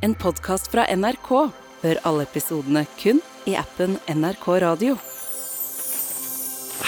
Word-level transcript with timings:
En 0.00 0.14
podkast 0.16 0.70
fra 0.72 0.86
NRK. 0.96 1.28
Hør 1.82 1.98
alle 2.08 2.24
episodene 2.24 2.86
kun 2.96 3.18
i 3.44 3.52
appen 3.60 3.98
NRK 4.08 4.46
Radio. 4.64 4.94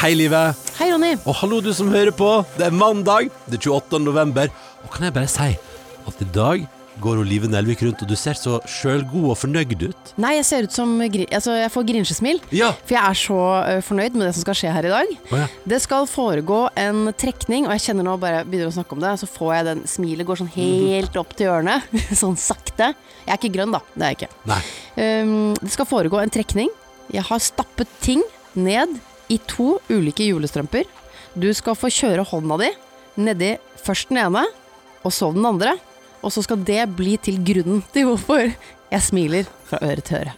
Hei, 0.01 0.15
livet. 0.17 0.57
Hei, 0.79 0.89
Ronny. 0.89 1.11
Og 1.29 1.37
hallo, 1.43 1.59
du 1.61 1.75
som 1.77 1.93
hører 1.93 2.15
på. 2.17 2.31
Det 2.57 2.71
er 2.71 2.73
mandag, 2.73 3.29
det 3.45 3.59
er 3.61 3.69
28. 3.69 4.01
november. 4.01 4.49
Og 4.81 4.95
kan 4.95 5.05
jeg 5.05 5.17
bare 5.19 5.29
si 5.29 5.51
at 6.09 6.25
i 6.25 6.29
dag 6.33 6.65
går 7.01 7.23
Olive 7.23 7.49
Nelvik 7.51 7.83
rundt, 7.87 8.03
og 8.05 8.11
du 8.11 8.17
ser 8.19 8.37
så 8.39 8.59
sjølgod 8.69 9.31
og 9.33 9.39
fornøyd 9.41 9.87
ut. 9.87 10.13
Nei, 10.21 10.35
jeg 10.39 10.47
ser 10.49 10.67
ut 10.69 10.75
som 10.75 10.93
altså, 11.01 11.55
Jeg 11.57 11.73
får 11.73 11.87
grinsjesmil. 11.89 12.41
Ja. 12.55 12.73
For 12.83 12.97
jeg 12.97 13.03
er 13.03 13.19
så 13.23 13.39
ø, 13.41 13.77
fornøyd 13.87 14.19
med 14.19 14.27
det 14.27 14.35
som 14.37 14.45
skal 14.45 14.59
skje 14.59 14.75
her 14.75 14.89
i 14.89 14.93
dag. 14.93 15.15
Oh, 15.31 15.39
ja. 15.41 15.47
Det 15.73 15.81
skal 15.85 16.09
foregå 16.11 16.61
en 16.79 17.13
trekning, 17.19 17.69
og 17.69 17.77
jeg 17.77 17.87
kjenner 17.87 18.09
nå 18.09 18.19
bare 18.23 18.45
begynner 18.45 18.73
å 18.73 18.77
snakke 18.77 18.97
om 18.97 19.03
det, 19.05 19.15
så 19.23 19.31
får 19.31 19.55
jeg 19.57 19.69
den 19.71 19.83
smilet 19.95 20.29
går 20.29 20.43
sånn 20.43 20.53
helt 20.57 21.19
opp 21.23 21.35
til 21.39 21.49
hjørnet. 21.49 21.89
sånn 22.23 22.39
sakte. 22.41 22.93
Jeg 23.25 23.33
er 23.33 23.41
ikke 23.41 23.55
grønn, 23.57 23.75
da. 23.77 23.83
Det 23.95 24.07
er 24.07 24.15
jeg 24.15 24.21
ikke. 24.23 24.61
Um, 24.99 25.35
det 25.63 25.73
skal 25.75 25.89
foregå 25.89 26.21
en 26.21 26.33
trekning. 26.33 26.73
Jeg 27.13 27.25
har 27.29 27.43
stappet 27.43 27.91
ting 28.05 28.23
ned 28.59 28.99
i 29.33 29.39
to 29.49 29.77
ulike 29.93 30.27
julestrømper. 30.27 30.89
Du 31.39 31.49
skal 31.57 31.77
få 31.79 31.89
kjøre 31.93 32.27
hånda 32.29 32.59
di 32.61 32.73
nedi 33.23 33.55
først 33.83 34.11
den 34.13 34.21
ene, 34.23 34.45
og 35.03 35.13
så 35.15 35.33
den 35.35 35.47
andre. 35.49 35.77
Og 36.23 36.31
så 36.31 36.43
skal 36.47 36.63
det 36.67 36.85
bli 36.97 37.17
til 37.19 37.41
grunnen 37.43 37.83
til 37.95 38.07
hvorfor 38.07 38.47
jeg 38.47 39.03
smiler 39.03 39.49
fra 39.67 39.81
øre 39.83 40.05
til 40.07 40.23
øre. 40.23 40.35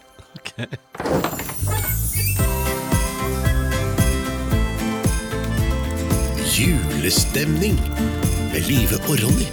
Julestemning 6.55 7.77
med 8.52 8.65
Live 8.70 9.01
og 9.11 9.20
Ronny. 9.25 9.51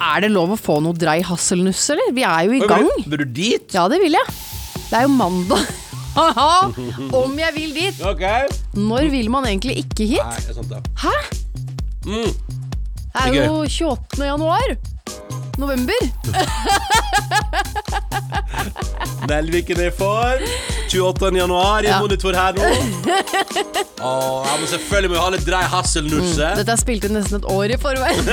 Er 0.00 0.24
det 0.24 0.32
lov 0.32 0.52
å 0.56 0.58
få 0.58 0.80
noe 0.82 0.96
drei 0.98 1.20
hasselnuss, 1.24 1.84
eller? 1.94 2.12
Vi 2.16 2.24
er 2.26 2.48
jo 2.48 2.56
i 2.58 2.62
gang. 2.66 2.88
Vil, 3.06 3.20
du 3.22 3.24
dit? 3.24 3.68
Ja, 3.72 3.86
det 3.88 4.00
vil 4.02 4.16
jeg. 4.18 4.38
Det 4.90 4.98
er 4.98 5.06
jo 5.06 5.12
mandag. 5.14 5.64
Haha, 6.16 6.72
Om 7.22 7.38
jeg 7.38 7.54
vil 7.56 7.76
dit. 7.76 8.00
Okay. 8.02 8.50
Når 8.74 9.12
vil 9.14 9.30
man 9.32 9.46
egentlig 9.48 9.78
ikke 9.86 10.08
hit? 10.16 10.24
Nei, 10.26 10.40
det 10.42 10.50
er 10.50 10.58
sant 10.58 10.72
det. 10.74 10.82
Hæ? 11.00 11.14
Mm. 12.08 12.59
Det 13.12 13.36
er 13.36 13.44
jo 13.46 13.52
28. 13.52 14.24
januar. 14.24 14.76
November. 15.58 15.92
Nelviken 19.30 19.80
er 19.80 19.90
i 19.92 19.94
form. 19.94 20.44
28. 20.90 21.36
januar 21.38 21.84
i 21.86 21.90
Ja. 21.90 22.00
monitor 22.02 22.34
her 22.34 22.52
nå. 22.56 22.66
Åh, 24.00 24.46
ja, 24.46 24.54
men 24.58 24.66
selvfølgelig 24.66 25.10
må 25.12 25.14
vi 25.14 25.20
ha 25.22 25.28
litt 25.34 25.44
drei 25.46 25.60
hasselnusse. 25.70 26.48
Dette 26.58 26.72
er 26.74 26.80
spilt 26.80 27.04
inn 27.06 27.14
nesten 27.14 27.38
et 27.38 27.46
år 27.52 27.74
i 27.74 27.78
forveien. 27.80 28.30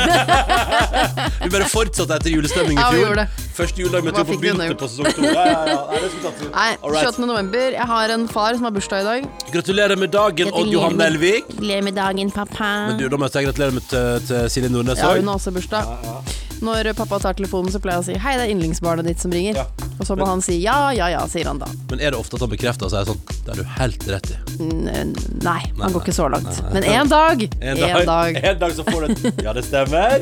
Vi 1.44 1.50
bare 1.54 1.68
fortsatte 1.70 2.16
etter 2.18 2.34
julestemning 2.34 2.80
i 2.80 2.82
fjor. 2.82 2.88
Ja, 2.88 2.96
vi 2.96 3.04
gjorde 3.04 3.26
det. 3.26 3.46
Første 3.58 3.82
juledag 3.84 4.04
med 4.08 4.18
vi 4.18 4.24
på 4.24 4.38
begynte 4.42 4.78
på 4.80 4.90
sesong 4.90 5.12
to. 5.16 5.22
Ja, 5.28 5.44
ja, 5.48 5.60
ja. 5.70 5.78
Nei, 5.92 6.00
det 6.02 6.10
skulle 6.12 6.24
vi 6.24 6.48
tatt. 6.48 6.56
Nei, 6.56 6.72
28. 6.82 7.28
november. 7.30 7.78
Jeg 7.78 7.88
har 7.94 8.16
en 8.18 8.26
far 8.32 8.58
som 8.58 8.68
har 8.68 8.74
bursdag 8.76 9.04
i 9.04 9.08
dag. 9.08 9.30
Gratulerer 9.54 10.02
med 10.02 10.12
dagen, 10.16 10.52
Odd 10.54 10.74
Johan 10.74 10.98
Nelvik. 11.00 11.48
Gratulerer 11.54 11.88
med 11.88 11.98
dagen, 12.00 12.34
pappa. 12.36 12.72
Men 12.90 13.00
du, 13.00 13.08
da 13.14 13.22
må 13.22 13.30
jeg 13.32 13.48
gratulere 13.52 13.78
med 13.78 13.88
til, 13.92 14.28
til 14.28 14.50
Silje 14.58 14.74
Nordnes 14.74 15.04
Ja, 15.04 15.14
hun 15.16 15.32
har 15.32 15.40
også 15.40 15.54
bursdag. 15.56 16.47
Når 16.62 16.88
pappa 16.98 17.20
tar 17.22 17.36
telefonen, 17.38 17.70
så 17.72 17.80
pleier 17.80 18.00
han 18.00 18.04
å 18.04 18.06
si 18.08 18.14
'hei, 18.18 18.34
det 18.38 18.48
er 18.48 18.52
yndlingsbarnet 18.56 19.06
ditt 19.06 19.20
som 19.22 19.32
ringer'. 19.32 19.56
Ja. 19.56 19.66
Og 20.00 20.06
så 20.08 20.16
må 20.18 20.26
han 20.26 20.42
si 20.42 20.58
'ja, 20.62 20.92
ja, 20.92 21.08
ja', 21.14 21.28
sier 21.30 21.46
han 21.46 21.60
da. 21.60 21.68
Men 21.90 22.00
er 22.02 22.12
det 22.12 22.20
ofte 22.20 22.36
at 22.36 22.42
han 22.42 22.50
bekrefter 22.50 22.86
og 22.86 22.92
sier 22.92 23.06
sånn 23.06 23.20
Det 23.46 23.52
er 23.54 23.62
du 23.62 23.64
helt 23.78 24.08
rett 24.08 24.32
i. 24.32 24.38
N- 24.60 25.16
Nei, 25.44 25.62
han 25.80 25.94
går 25.94 26.02
ikke 26.02 26.14
så 26.18 26.28
langt. 26.30 26.74
Men 26.74 26.84
én 26.84 27.08
dag, 27.08 27.42
En 27.62 28.06
dag. 28.06 28.36
en 28.44 28.60
dag 28.60 28.72
så 28.74 28.84
får 28.84 29.08
du 29.08 29.28
et 29.30 29.44
Ja, 29.44 29.54
det 29.54 29.64
stemmer. 29.66 30.20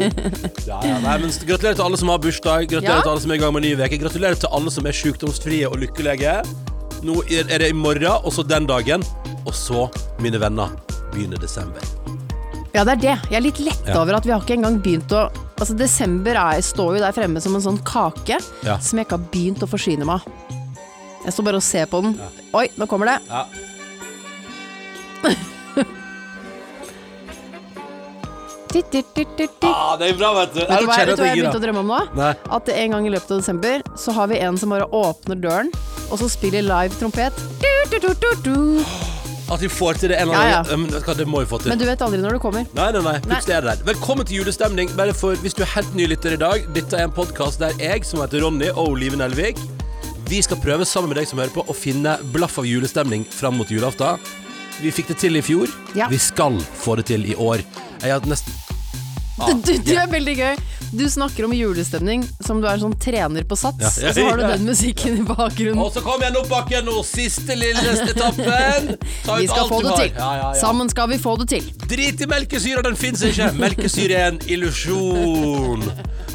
Ja, 0.68 0.80
ja, 0.84 1.00
nei, 1.00 1.18
men 1.20 1.30
Gratulerer 1.32 1.76
til 1.76 1.86
alle 1.86 1.98
som 1.98 2.10
har 2.10 2.18
bursdag. 2.20 2.68
Gratulerer 2.70 2.96
Ja. 2.96 3.02
til 3.02 3.12
alle 3.12 3.22
som 3.22 3.32
er 3.32 3.36
i 3.36 3.38
gang 3.40 3.54
med 3.54 3.64
ny 3.64 3.76
uke. 3.76 3.98
Gratulerer 3.98 4.36
til 4.40 4.50
alle 4.52 4.70
som 4.72 4.86
er 4.86 4.92
sykdomsfrie 4.92 5.66
og 5.68 5.78
lykkelige. 5.80 6.44
Nå 7.04 7.22
er 7.32 7.46
er 7.52 7.58
det 7.60 7.70
i 7.70 7.74
morgen, 7.74 8.04
og 8.24 8.32
så 8.34 8.44
den 8.48 8.66
dagen. 8.68 9.04
Og 9.46 9.54
så, 9.54 9.90
mine 10.20 10.40
venner, 10.40 10.70
begynner 11.14 11.38
desember. 11.40 11.82
Ja, 12.74 12.84
det 12.84 12.92
er 12.98 13.02
det. 13.16 13.30
Jeg 13.32 13.38
er 13.38 13.42
litt 13.42 13.60
letta 13.60 13.92
Ja. 13.94 14.02
over 14.02 14.16
at 14.16 14.26
vi 14.26 14.32
har 14.32 14.42
ikke 14.42 14.58
engang 14.58 14.82
begynt 14.82 15.08
å 15.12 15.30
Altså, 15.56 15.74
desember 15.80 16.36
er, 16.36 16.60
står 16.66 16.98
jo 16.98 17.04
der 17.06 17.16
fremme 17.16 17.40
som 17.44 17.56
en 17.56 17.64
sånn 17.64 17.78
kake 17.88 18.40
Ja. 18.66 18.76
som 18.84 19.00
jeg 19.00 19.08
ikke 19.08 19.18
har 19.20 19.28
begynt 19.32 19.64
å 19.64 19.70
forsyne 19.72 20.04
meg 20.08 20.20
av. 20.20 20.22
Jeg 21.26 21.34
står 21.34 21.44
bare 21.48 21.62
og 21.62 21.64
ser 21.66 21.86
på 21.90 22.02
den. 22.04 22.18
Oi, 22.54 22.68
nå 22.78 22.86
kommer 22.92 23.06
det. 23.14 23.20
Ja. 23.30 23.46
Titt, 28.76 28.90
titt, 28.92 29.08
titt, 29.16 29.28
titt, 29.38 29.54
titt. 29.62 29.70
Ah, 29.72 29.96
det 29.96 30.10
er 30.12 30.18
bra, 30.20 30.34
vet 30.36 30.52
du. 30.52 30.60
Vet 30.60 30.82
du 30.84 30.88
hva 30.90 30.98
vet 31.00 31.16
du 31.16 31.22
hva 31.24 31.28
jeg 31.30 31.38
begynte 31.40 31.60
å 31.62 31.64
drømme 31.64 31.80
om 31.86 31.92
nå? 31.94 32.00
Nei. 32.20 32.34
At 32.58 32.68
en 32.74 32.92
gang 32.92 33.06
i 33.08 33.14
løpet 33.14 33.32
av 33.32 33.40
desember 33.40 33.86
så 33.96 34.12
har 34.18 34.28
vi 34.28 34.42
en 34.44 34.58
som 34.60 34.74
bare 34.76 34.90
åpner 34.92 35.40
døren, 35.40 35.70
og 36.10 36.20
så 36.20 36.28
spiller 36.28 36.66
live 36.66 36.92
trompet. 37.00 37.40
Du, 37.64 37.72
du, 37.94 38.00
du, 38.04 38.12
du, 38.20 38.28
du. 38.44 38.58
At 39.46 39.62
vi 39.62 39.70
får 39.70 40.00
til 40.02 40.10
det 40.10 40.18
en 40.18 40.30
eller 40.32 40.40
annen 40.42 40.88
ja. 40.90 40.98
Ja, 40.98 41.14
du 41.14 41.20
Det 41.22 41.28
må 41.30 41.44
vi 41.44 41.50
få 41.50 41.60
til. 41.62 41.70
Men 41.70 41.82
du 41.82 41.86
vet 41.86 42.02
aldri 42.02 42.18
når 42.22 42.38
det 42.38 42.42
kommer. 42.42 42.66
Nei, 42.78 42.88
nei, 42.96 43.02
nei, 43.06 43.16
plutselig 43.22 43.54
er 43.54 43.66
det 43.66 43.76
der. 43.76 43.84
Velkommen 43.92 44.26
til 44.26 44.40
julestemning. 44.42 44.90
Bare 44.98 45.14
for 45.14 45.38
hvis 45.44 45.54
du 45.54 45.62
er 45.66 45.70
helt 45.76 45.94
ny 45.98 46.08
lytter 46.10 46.34
i 46.34 46.40
dag. 46.42 46.66
Dette 46.74 46.98
er 46.98 47.06
en 47.06 47.14
podkast 47.14 47.62
der 47.62 47.76
jeg, 47.78 48.02
som 48.10 48.24
heter 48.24 48.42
Ronny, 48.42 48.72
og 48.74 48.96
Oliven 48.96 49.22
Nelvik, 49.22 49.62
vi 50.26 50.42
skal 50.42 50.58
prøve 50.64 50.88
sammen 50.90 51.14
med 51.14 51.22
deg 51.22 51.30
som 51.30 51.42
hører 51.42 51.54
på, 51.54 51.62
å 51.70 51.78
finne 51.78 52.18
blaff 52.34 52.58
av 52.58 52.66
julestemning 52.66 53.28
fram 53.30 53.60
mot 53.62 53.70
julaften. 53.70 54.18
Vi 54.82 54.92
fikk 54.92 55.14
det 55.14 55.22
til 55.22 55.38
i 55.38 55.46
fjor. 55.46 55.70
Ja. 55.96 56.10
Vi 56.10 56.18
skal 56.20 56.58
få 56.82 56.98
det 56.98 57.06
til 57.14 57.30
i 57.30 57.38
år. 57.38 57.62
Jeg 58.02 58.16
har 58.18 58.26
nesten 58.26 58.65
Ah, 59.38 59.50
Du, 59.52 59.74
du 59.84 59.92
er 60.00 60.08
veldig 60.08 60.36
gøy. 60.40 60.56
Du 60.96 61.04
snakker 61.12 61.44
om 61.48 61.52
julestemning 61.52 62.22
som 62.46 62.62
du 62.64 62.68
er 62.70 62.78
sånn 62.80 62.94
trener 63.02 63.44
på 63.50 63.58
sats, 63.60 63.98
Ja, 64.00 64.06
ja, 64.06 64.10
og 64.12 64.16
så 64.16 64.24
har 64.30 64.38
du 64.40 64.44
den 64.48 64.64
musikken 64.70 65.18
i 65.20 65.24
bakgrunnen. 65.28 65.82
Og 65.84 65.90
så 65.92 66.04
kom 66.06 66.22
jeg 66.24 66.38
opp 66.40 66.48
bakken 66.52 66.86
nå. 66.88 67.02
Siste 67.04 67.58
lille 67.58 67.96
etappen. 68.06 68.94
Vi 69.26 69.48
skal 69.50 69.68
få 69.68 69.82
det 69.84 69.96
til. 70.00 70.12
Ja, 70.16 70.30
ja, 70.40 70.46
ja. 70.46 70.54
Sammen 70.62 70.92
skal 70.94 71.10
vi 71.12 71.18
få 71.20 71.36
det 71.42 71.50
til. 71.52 71.68
Drit 71.92 72.24
i 72.24 72.30
melkesyra, 72.32 72.86
den 72.86 72.96
fins 73.00 73.26
ikke! 73.28 73.50
Melkesyre 73.60 74.22
er 74.22 74.32
en 74.36 74.40
illusjon. 74.48 75.84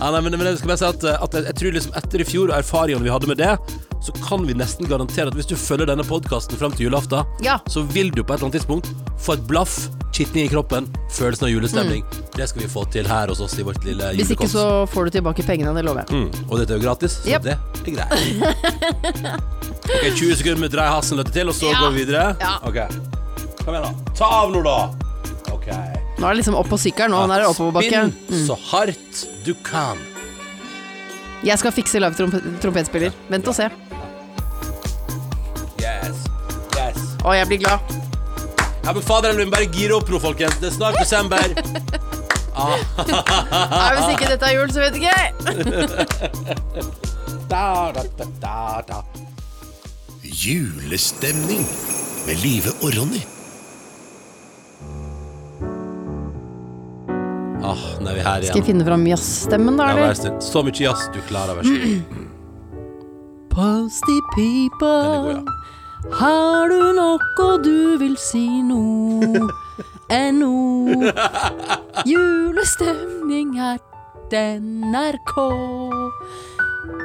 Ja, 0.00 0.10
nei, 0.12 0.21
men, 0.25 0.37
men 0.37 0.50
jeg 0.50 0.60
skal 0.60 0.75
bare 0.75 0.83
si 0.83 0.89
at, 0.91 1.06
at 1.25 1.39
jeg, 1.39 1.47
jeg 1.50 1.59
tror 1.62 1.75
liksom 1.78 1.97
etter 2.03 2.22
i 2.25 2.28
fjor 2.28 2.50
og 2.53 2.59
erfaringene 2.60 3.05
vi 3.06 3.12
hadde 3.15 3.31
med 3.33 3.41
det, 3.41 3.55
så 4.00 4.12
kan 4.25 4.47
vi 4.49 4.55
nesten 4.56 4.88
garantere 4.88 5.28
at 5.28 5.34
hvis 5.37 5.47
du 5.50 5.56
følger 5.61 5.87
denne 5.91 6.05
podkasten 6.06 6.56
fram 6.56 6.72
til 6.72 6.87
julaften, 6.88 7.25
Ja. 7.44 7.59
så 7.69 7.83
vil 7.93 8.11
du 8.11 8.22
på 8.25 8.33
et 8.33 8.38
eller 8.41 8.49
annet 8.50 8.61
tidspunkt 8.61 8.88
få 9.21 9.34
et 9.37 9.47
blaff, 9.47 9.88
kitning 10.16 10.47
i 10.47 10.49
kroppen, 10.53 10.88
følelsen 11.12 11.44
av 11.47 11.50
julestemning. 11.53 12.05
Det 12.37 12.49
skal 12.49 12.62
vi 12.62 12.69
få 12.69 12.84
til 12.93 13.06
her 13.06 13.28
hos 13.28 13.41
oss 13.41 13.59
i 13.59 13.62
vårt 13.62 13.84
lille 13.84 14.10
julekons. 14.12 14.16
Hvis 14.16 14.31
ikke 14.37 14.49
så 14.49 14.65
får 14.91 15.05
du 15.05 15.10
tilbake 15.19 15.44
pengene, 15.47 15.75
det 15.77 15.84
lover 15.84 16.05
jeg. 16.09 16.16
Mm. 16.16 16.49
Og 16.50 16.59
dette 16.59 16.75
er 16.75 16.81
jo 16.81 16.84
gratis, 16.89 17.19
så 17.22 17.28
yep. 17.28 17.43
det 17.43 17.56
er 17.56 17.94
greit. 17.97 19.41
Ok, 19.91 20.05
20 20.16 20.37
sekunder 20.39 20.60
med 20.60 20.71
drei 20.71 20.87
hasselnøtter 20.87 21.33
til, 21.34 21.49
og 21.50 21.55
så 21.56 21.66
Ja. 21.72 21.81
går 21.81 21.91
vi 21.94 22.05
videre. 22.05 22.37
Ja. 22.41 22.56
Ok. 22.62 22.78
Kom 23.65 23.75
igjen, 23.75 23.83
da. 23.83 24.12
Ta 24.15 24.25
av 24.25 24.53
nå, 24.53 24.62
da. 24.62 24.77
Ok. 25.53 25.66
Nå 26.21 26.27
er 26.27 26.31
det 26.31 26.37
liksom 26.41 26.55
opp 26.55 26.69
på 26.71 26.78
sykkelen, 26.78 27.10
nå 27.10 27.25
er 27.34 27.43
det 27.43 27.49
oppoverbakke. 27.50 28.05
Spinn 28.12 28.47
så 28.47 28.56
hardt 28.71 29.27
du 29.44 29.55
kan. 29.66 29.99
Jeg 31.47 31.56
skal 31.61 31.73
fikse 31.73 32.01
live 32.03 32.15
trompe 32.19 32.41
trompetspiller. 32.61 33.15
Vent 33.33 33.49
og 33.49 33.55
se. 33.56 33.69
Yes. 35.81 36.27
Yes. 36.77 37.01
Å, 37.25 37.33
jeg 37.39 37.49
blir 37.49 37.62
glad. 37.65 37.95
Ja, 38.84 38.93
men 38.97 39.03
fader, 39.05 39.37
vi 39.37 39.45
må 39.49 39.53
bare 39.55 39.69
gire 39.73 39.97
opp 39.97 40.09
nå, 40.12 40.21
folkens. 40.21 40.59
Det 40.61 40.69
er 40.71 40.77
snart 40.77 41.01
desember. 41.01 41.45
Nei, 42.61 43.91
hvis 43.97 44.11
ikke 44.12 44.28
dette 44.34 44.49
er 44.51 44.56
jul, 44.59 44.73
så 44.75 44.83
vet 44.84 44.97
ikke 44.99 45.12
jeg. 45.15 45.28
Da, 47.51 47.65
da, 47.97 48.03
da, 48.19 48.27
da, 48.43 48.57
da. 48.91 48.99
Julestemning 50.22 51.65
med 52.27 52.37
Live 52.45 52.75
og 52.83 52.93
Ronny. 52.99 53.22
Nå 58.00 58.11
er 58.11 58.15
vi 58.19 58.25
her 58.25 58.43
Skal 58.49 58.61
jeg 58.62 58.66
finne 58.71 58.84
fram 58.87 59.05
jazzstemmen, 59.06 59.77
da, 59.81 59.91
Ja, 59.91 59.94
vær 59.99 60.03
eller? 60.11 60.15
snill. 60.19 60.37
Så 60.43 60.62
mye 60.66 60.75
jazz 60.81 61.07
du 61.15 61.21
klarer, 61.28 61.54
vær 61.59 61.65
så 61.69 61.77
god. 61.84 62.27
Posty 63.54 64.16
Den 64.16 64.21
er 64.21 64.27
god, 64.30 64.34
people, 64.36 65.33
ja. 65.34 66.15
har 66.21 66.69
du 66.71 66.92
noe 66.97 67.48
du 67.65 67.98
vil 68.01 68.16
si 68.16 68.47
nå? 68.63 68.80
NO. 70.39 71.10
Julestemning 72.07 73.53
er 73.63 73.78
NRK. 74.33 75.34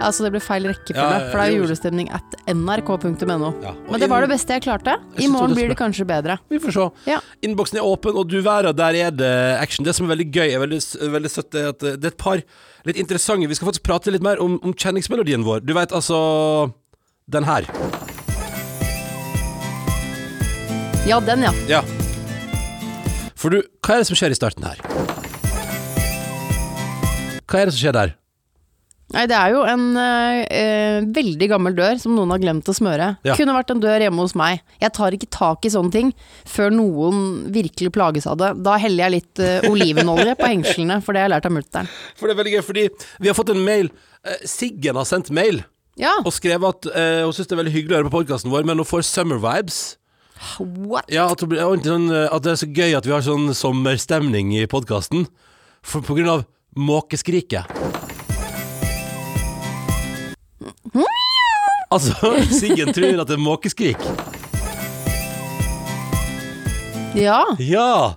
Altså, 0.01 0.25
det 0.25 0.31
ble 0.35 0.41
feil 0.43 0.67
rekkefølge, 0.69 1.01
Ja, 1.01 1.19
ja, 1.21 1.29
for 1.31 1.39
det 1.39 1.45
er 1.45 1.55
julestemning 1.55 2.09
at 2.13 2.35
nrk.no. 2.51 3.51
Ja, 3.63 3.73
Men 3.89 4.01
det 4.01 4.09
var 4.11 4.25
det 4.25 4.29
beste 4.33 4.57
jeg 4.57 4.65
klarte. 4.65 4.97
Jeg 5.15 5.27
I 5.27 5.29
morgen 5.31 5.55
blir 5.55 5.71
det 5.71 5.77
kanskje 5.79 6.05
bedre. 6.07 6.37
Vi 6.51 6.59
får 6.61 6.75
se. 6.75 6.87
Ja. 7.09 7.19
Innboksen 7.45 7.79
er 7.79 7.87
åpen, 7.87 8.17
og 8.19 8.27
du 8.29 8.41
verden, 8.45 8.75
der 8.77 8.97
er 9.05 9.11
det 9.15 9.31
action. 9.61 9.85
Det 9.87 9.95
som 9.95 10.07
er 10.07 10.15
veldig 10.15 10.27
gøy, 10.35 10.47
er 10.51 10.63
veldig, 10.65 10.81
veldig 11.15 11.31
søtt, 11.31 11.55
er 11.55 11.71
at 11.71 11.79
det 11.85 11.95
er 12.03 12.11
et 12.11 12.17
par 12.21 12.43
litt 12.85 12.99
interessante 13.01 13.47
Vi 13.49 13.55
skal 13.57 13.71
faktisk 13.71 13.87
prate 13.87 14.13
litt 14.13 14.25
mer 14.25 14.41
om, 14.43 14.59
om 14.63 14.73
kjenningsmelodien 14.73 15.45
vår. 15.47 15.63
Du 15.65 15.73
veit 15.77 15.95
altså 15.95 16.71
Den 17.31 17.43
her. 17.47 17.65
Ja, 21.05 21.19
den, 21.21 21.45
ja. 21.45 21.53
Ja. 21.69 21.81
For 23.37 23.53
du, 23.53 23.61
hva 23.85 23.95
er 23.97 24.01
det 24.01 24.09
som 24.09 24.17
skjer 24.17 24.33
i 24.33 24.37
starten 24.37 24.65
her? 24.65 24.79
Hva 27.45 27.61
er 27.61 27.69
det 27.69 27.75
som 27.75 27.81
skjer 27.81 27.93
der? 27.93 28.15
Nei, 29.13 29.27
det 29.29 29.35
er 29.37 29.51
jo 29.53 29.59
en 29.69 29.83
eh, 30.01 30.39
eh, 30.49 31.03
veldig 31.13 31.47
gammel 31.51 31.75
dør 31.77 31.99
som 32.01 32.15
noen 32.17 32.31
har 32.33 32.41
glemt 32.41 32.65
å 32.71 32.73
smøre. 32.73 33.11
Ja. 33.27 33.35
Kunne 33.37 33.53
vært 33.53 33.69
en 33.75 33.83
dør 33.83 34.01
hjemme 34.01 34.23
hos 34.25 34.33
meg. 34.39 34.63
Jeg 34.81 34.95
tar 34.97 35.13
ikke 35.13 35.29
tak 35.29 35.67
i 35.67 35.71
sånne 35.71 35.93
ting 35.93 36.09
før 36.49 36.73
noen 36.73 37.19
virkelig 37.53 37.93
plages 37.93 38.25
av 38.27 38.39
det. 38.41 38.49
Da 38.65 38.79
heller 38.81 39.05
jeg 39.05 39.15
litt 39.19 39.43
eh, 39.45 39.67
olivenolje 39.69 40.33
på 40.39 40.49
hengslene, 40.49 40.97
for 41.05 41.13
det 41.13 41.21
har 41.21 41.29
jeg 41.29 41.35
lært 41.35 41.49
av 41.51 41.53
mutter'n. 41.53 41.91
For 42.17 42.25
det 42.25 42.33
er 42.33 42.39
veldig 42.41 42.55
gøy, 42.57 42.63
fordi 42.65 42.87
vi 43.21 43.29
har 43.29 43.37
fått 43.37 43.53
en 43.53 43.61
mail. 43.67 43.91
Eh, 44.25 44.41
Siggen 44.49 44.97
har 44.97 45.05
sendt 45.05 45.29
mail 45.29 45.61
Ja, 46.01 46.15
og 46.25 46.33
skrevet 46.33 46.65
at 46.73 46.89
eh, 46.97 47.21
hun 47.27 47.35
syns 47.37 47.45
det 47.51 47.55
er 47.55 47.61
veldig 47.61 47.75
hyggelig 47.77 47.93
å 47.93 47.99
høre 48.01 48.09
på 48.09 48.17
podkasten 48.17 48.51
vår, 48.51 48.65
men 48.65 48.81
hun 48.81 48.89
får 48.89 49.05
summer 49.05 49.37
vibes. 49.43 49.83
what? 50.57 51.05
Ja, 51.13 51.29
at 51.29 51.45
blir, 51.45 51.61
ordentlig 51.61 51.93
sånn, 51.93 52.09
eh, 52.09 52.25
at 52.33 52.43
det 52.43 52.55
er 52.55 52.61
så 52.65 52.71
gøy 52.73 52.97
at 52.97 53.05
vi 53.05 53.13
har 53.13 53.23
sånn 53.29 53.53
sommerstemning 53.53 54.55
i 54.57 54.65
podkasten. 54.71 55.29
På 55.85 56.17
grunn 56.17 56.33
av 56.39 56.47
måkeskriket. 56.75 57.69
Altså, 61.95 62.13
Siggen 62.59 62.91
tror 62.95 63.21
at 63.23 63.29
det 63.29 63.37
er 63.37 63.41
måkeskrik. 63.41 64.01
Ja. 67.15 67.41
Ja! 67.59 68.15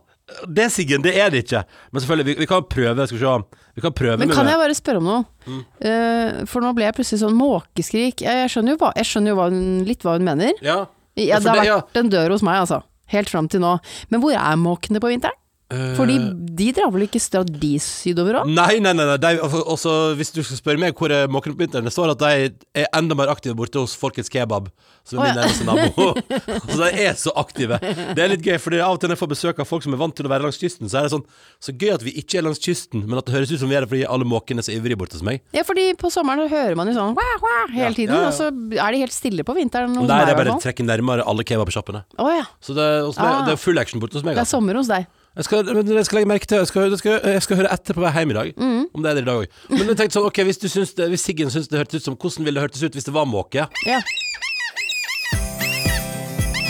Det, 0.48 0.68
Siggen, 0.72 1.02
det 1.02 1.14
er 1.18 1.30
det 1.32 1.44
ikke. 1.46 1.62
Men 1.92 2.02
selvfølgelig, 2.02 2.26
vi, 2.28 2.34
vi 2.42 2.48
kan 2.50 2.64
prøve. 2.68 3.06
Skal 3.08 3.18
vi 3.18 3.22
se. 3.24 3.62
Vi 3.78 3.84
kan 3.84 3.94
prøve 3.96 4.18
Men 4.18 4.28
med 4.28 4.36
kan 4.36 4.46
det. 4.46 4.52
jeg 4.52 4.60
bare 4.60 4.76
spørre 4.76 5.00
om 5.00 5.06
noe? 5.08 5.24
Mm. 5.46 5.62
Uh, 5.80 6.44
for 6.50 6.64
nå 6.64 6.72
ble 6.76 6.84
jeg 6.88 6.96
plutselig 6.98 7.22
sånn 7.22 7.36
måkeskrik. 7.38 8.24
Jeg, 8.26 8.42
jeg 8.44 8.52
skjønner 8.52 8.74
jo, 8.74 8.80
hva, 8.82 8.92
jeg 8.98 9.08
skjønner 9.08 9.32
jo 9.32 9.38
hva 9.38 9.48
hun, 9.52 9.62
litt 9.88 10.04
hva 10.06 10.16
hun 10.18 10.26
mener. 10.28 10.52
Ja. 10.64 10.80
Ja, 11.18 11.40
det 11.42 11.50
har 11.50 11.64
vært 11.64 11.98
en 11.98 12.10
dør 12.12 12.34
hos 12.36 12.44
meg, 12.46 12.60
altså. 12.62 12.82
Helt 13.10 13.30
fram 13.32 13.48
til 13.50 13.62
nå. 13.64 13.76
Men 14.12 14.20
hvor 14.22 14.34
er 14.36 14.58
måkene 14.60 15.00
på 15.02 15.10
vinteren? 15.10 15.34
For 15.68 16.08
de, 16.08 16.14
de 16.56 16.70
drar 16.72 16.88
vel 16.94 17.02
ikke 17.04 17.20
stradis 17.20 17.84
sydover 18.00 18.38
òg? 18.40 18.48
Nei, 18.48 18.78
nei, 18.80 18.94
nei. 18.96 19.04
nei. 19.04 19.16
De, 19.20 19.32
altså, 19.44 19.58
også, 19.68 19.96
hvis 20.16 20.30
du 20.32 20.40
skal 20.40 20.56
spørre 20.56 20.80
meg 20.80 20.94
hvor 20.96 21.12
er 21.12 21.28
måkene 21.28 21.58
på 21.58 21.66
vinteren, 21.66 21.84
det 21.84 21.92
står 21.92 22.14
at 22.14 22.22
de 22.22 22.46
er 22.80 22.86
enda 22.96 23.16
mer 23.18 23.28
aktive 23.28 23.52
borte 23.58 23.76
hos 23.82 23.92
Folkets 24.00 24.32
Kebab, 24.32 24.70
som 25.04 25.20
er 25.20 25.28
min 25.28 25.36
nærmeste 25.42 25.66
nabo. 25.68 26.06
så 26.72 26.78
de 26.80 26.88
er 27.04 27.18
så 27.20 27.34
aktive. 27.36 27.76
Det 27.84 28.24
er 28.24 28.32
litt 28.32 28.46
gøy, 28.48 28.56
for 28.64 28.78
av 28.80 28.96
og 28.96 29.02
til 29.02 29.12
når 29.12 29.18
jeg 29.18 29.22
får 29.26 29.32
besøk 29.34 29.60
av 29.60 29.68
folk 29.68 29.84
som 29.84 29.92
er 29.92 30.00
vant 30.00 30.16
til 30.16 30.24
å 30.24 30.32
være 30.32 30.48
langs 30.48 30.60
kysten, 30.62 30.88
så 30.88 31.02
er 31.02 31.08
det 31.10 31.12
sånn 31.18 31.26
Så 31.60 31.76
gøy 31.76 31.92
at 31.98 32.06
vi 32.06 32.16
ikke 32.22 32.40
er 32.40 32.48
langs 32.48 32.64
kysten, 32.64 33.04
men 33.04 33.20
at 33.20 33.28
det 33.28 33.36
høres 33.36 33.52
ut 33.52 33.60
som 33.60 33.68
vi 33.68 33.76
er 33.76 33.84
det 33.84 33.92
fordi 33.92 34.08
alle 34.08 34.28
måkene 34.32 34.64
er 34.64 34.68
så 34.70 34.72
ivrige 34.72 34.96
borte 35.04 35.20
hos 35.20 35.26
meg. 35.28 35.44
Ja, 35.52 35.66
fordi 35.68 35.90
på 36.00 36.08
sommeren 36.14 36.48
hører 36.48 36.80
man 36.80 36.88
jo 36.88 36.96
sånn 36.96 37.12
wah, 37.18 37.36
wah, 37.44 37.68
hele 37.76 37.92
tiden, 37.92 38.16
ja, 38.16 38.24
ja. 38.24 38.32
og 38.32 38.36
så 38.40 38.48
er 38.48 38.96
de 38.96 39.04
helt 39.04 39.16
stille 39.16 39.44
på 39.44 39.56
vinteren 39.60 39.92
Nei, 39.92 40.08
er 40.08 40.32
bare 40.32 40.48
hvert 40.48 40.56
å 40.56 40.64
trekke 40.64 40.88
nærmere 40.88 41.28
alle 41.28 41.44
kebabsjappene. 41.44 42.06
Oh, 42.16 42.32
ja. 42.32 42.48
Så 42.64 42.72
det, 42.72 42.88
meg, 43.12 43.20
Ah. 43.28 43.44
det 43.44 43.58
er 43.58 43.60
full 43.60 43.80
action 43.84 44.00
borte 44.00 44.16
hos 44.16 44.24
meg. 44.24 44.32
Det 44.32 44.40
er 44.40 44.46
Altså. 44.48 44.56
sommer 44.56 44.80
hos 44.80 44.88
deg. 44.88 45.04
Jeg 45.38 45.44
skal, 45.44 45.74
men 45.74 45.86
jeg 45.94 46.06
skal 46.06 46.16
legge 46.16 46.28
merke 46.28 46.46
til 46.46 46.58
Jeg 46.58 46.66
skal, 46.66 46.90
jeg 46.90 46.98
skal, 46.98 47.20
jeg 47.24 47.42
skal 47.42 47.56
høre 47.60 47.70
etter 47.72 47.94
på 47.94 48.00
vei 48.02 48.10
hjem 48.16 48.30
i 48.30 48.34
dag. 48.34 48.48
Mm. 48.58 48.86
Om 48.94 49.02
det 49.02 49.10
er 49.10 49.14
det 49.14 49.22
i 49.22 49.26
dag 49.28 49.36
òg. 49.38 49.46
Men 49.70 49.86
jeg 49.92 49.96
tenkte 50.00 50.16
sånn, 50.16 50.26
ok, 50.26 50.38
hvis, 50.48 50.58
du 50.58 50.66
syns 50.72 50.90
det, 50.98 51.06
hvis 51.12 51.22
Siggen 51.28 51.52
syns 51.54 51.68
det 51.70 51.78
hørtes 51.78 52.02
ut 52.02 52.08
som 52.08 52.16
Hvordan 52.18 52.44
ville 52.48 52.58
det 52.58 52.64
hørtes 52.66 52.82
ut 52.82 52.94
hvis 52.98 53.06
det 53.06 53.14
var 53.14 53.26
måke? 53.30 53.68
Ja. 53.86 54.00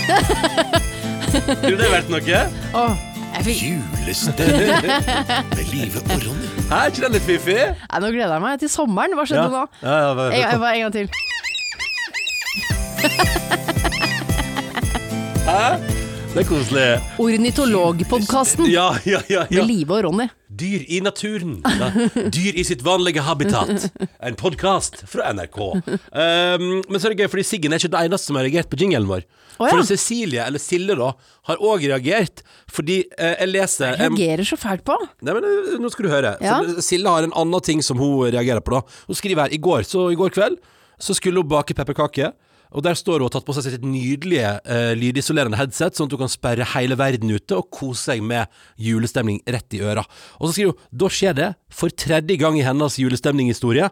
Kunne 1.62 1.79
det 1.81 1.88
vært 1.93 2.09
noe? 2.12 2.38
Oh, 2.76 2.93
fikk 3.47 3.59
Julestemning 3.65 4.69
med 4.85 5.64
Live 5.73 5.99
og 6.05 6.19
Ronny. 6.26 6.49
Hæ, 6.69 6.75
er 6.76 6.87
ikke 6.93 7.03
den 7.06 7.12
litt 7.17 7.26
fiffig? 7.29 7.62
Nå 7.73 8.06
gleder 8.12 8.35
jeg 8.37 8.43
meg 8.44 8.61
til 8.61 8.71
sommeren. 8.73 9.17
Hva 9.17 9.25
skjedde 9.29 9.49
nå? 9.55 9.64
Ja, 9.81 9.97
ja, 9.97 10.11
jeg, 10.29 10.44
jeg, 10.44 10.49
en, 10.53 10.61
en 10.69 10.81
gang 10.85 10.93
til. 15.88 15.97
Det 16.29 16.43
er 16.43 16.47
koselig. 16.47 16.83
Ornitologpodkasten 17.25 18.69
Ja, 18.71 18.91
ja, 19.09 19.21
ja. 19.33 19.47
ja. 19.51 19.63
med 19.63 19.71
Live 19.71 19.95
og 19.97 20.05
Ronny. 20.05 20.27
Dyr 20.61 20.85
i 20.93 21.01
naturen. 21.03 21.57
Da. 21.65 21.89
Dyr 22.35 22.59
i 22.61 22.65
sitt 22.69 22.83
vanlige 22.87 23.25
habitat. 23.25 23.89
En 24.21 24.37
podkast 24.39 25.01
fra 25.09 25.33
NRK. 25.35 25.59
Um, 25.89 26.67
men 26.85 27.01
så 27.01 27.09
er 27.09 27.15
det 27.15 27.25
gøy, 27.25 27.31
fordi 27.33 27.47
Siggen 27.49 27.75
er 27.75 27.81
ikke 27.81 27.91
den 27.97 28.11
eneste 28.11 28.31
som 28.31 28.39
har 28.39 28.47
reagert 28.47 28.71
på 28.71 28.79
jingelen 28.81 29.09
vår. 29.11 29.25
Oh, 29.59 29.67
ja. 29.67 29.73
For 29.73 29.89
Cecilie, 29.89 30.45
eller 30.45 30.63
Sille, 30.63 30.95
da, 31.01 31.11
har 31.51 31.63
òg 31.65 31.89
reagert. 31.91 32.45
Fordi 32.71 33.01
eh, 33.19 33.35
jeg 33.41 33.51
leser 33.51 33.97
Jeg 33.97 34.13
reagerer 34.13 34.47
så 34.53 34.59
fælt 34.61 34.85
på. 34.87 34.95
Nei, 35.27 35.35
men 35.35 35.49
eh, 35.49 35.77
nå 35.83 35.91
skal 35.95 36.07
du 36.07 36.13
høre. 36.13 36.37
Ja. 36.45 36.61
For 36.61 36.85
Silje 36.85 37.17
har 37.17 37.27
en 37.27 37.35
annen 37.41 37.65
ting 37.67 37.83
som 37.83 37.99
hun 37.99 38.29
reagerer 38.29 38.63
på. 38.63 38.77
da 38.77 39.09
Hun 39.09 39.19
skriver 39.19 39.47
her 39.49 39.57
i 39.57 39.63
går 39.65 39.89
Så 39.89 40.11
i 40.13 40.19
går 40.19 40.37
kveld 40.37 40.61
så 40.99 41.15
skulle 41.15 41.39
hun 41.39 41.47
bake 41.47 41.75
pepperkaker. 41.79 42.33
Og 42.76 42.85
der 42.85 42.99
står 42.99 43.19
hun 43.19 43.26
og 43.26 43.31
har 43.31 43.38
tatt 43.38 43.47
på 43.49 43.55
seg 43.56 43.67
sitt 43.69 43.85
nydelige 43.87 44.50
uh, 44.69 44.93
lydisolerende 44.99 45.59
headset, 45.61 45.97
sånn 45.97 46.11
at 46.11 46.17
hun 46.17 46.25
kan 46.25 46.32
sperre 46.32 46.67
hele 46.75 46.99
verden 47.00 47.32
ute 47.32 47.56
og 47.56 47.70
kose 47.75 48.11
seg 48.11 48.25
med 48.25 48.50
julestemning 48.81 49.41
rett 49.49 49.79
i 49.79 49.82
øra. 49.85 50.05
Og 50.38 50.49
så 50.49 50.56
skriver 50.56 50.75
hun 50.75 50.99
da 51.05 51.12
skjer 51.12 51.38
det, 51.38 51.53
for 51.73 51.93
tredje 51.93 52.38
gang 52.41 52.59
i 52.61 52.67
hennes 52.67 52.99
julestemninghistorie. 53.00 53.88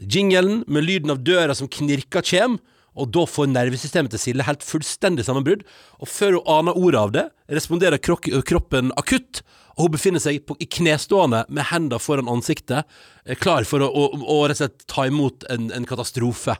Jingelen 0.00 0.62
med 0.68 0.86
lyden 0.86 1.12
av 1.12 1.24
døra 1.24 1.56
som 1.56 1.70
knirker 1.70 2.24
kjem, 2.24 2.58
og 2.98 3.12
da 3.14 3.22
får 3.28 3.48
nervesystemet 3.52 4.12
til 4.12 4.20
Silje 4.20 4.44
helt 4.46 4.64
fullstendig 4.66 5.24
sammenbrudd. 5.26 5.62
Og 6.02 6.10
før 6.10 6.38
hun 6.38 6.50
aner 6.58 6.78
ordet 6.78 7.00
av 7.00 7.12
det, 7.14 7.26
responderer 7.54 8.02
kroppen 8.02 8.90
akutt, 9.00 9.44
og 9.76 9.86
hun 9.86 9.94
befinner 9.94 10.22
seg 10.22 10.42
på, 10.44 10.56
i 10.60 10.68
knestående 10.68 11.44
med 11.48 11.70
hendene 11.70 12.02
foran 12.02 12.28
ansiktet, 12.28 12.88
eh, 13.24 13.38
klar 13.38 13.64
for 13.68 13.84
å, 13.86 13.88
å, 13.88 14.08
å 14.20 14.40
slett 14.52 14.84
ta 14.90 15.06
imot 15.08 15.46
en, 15.52 15.70
en 15.72 15.88
katastrofe. 15.88 16.58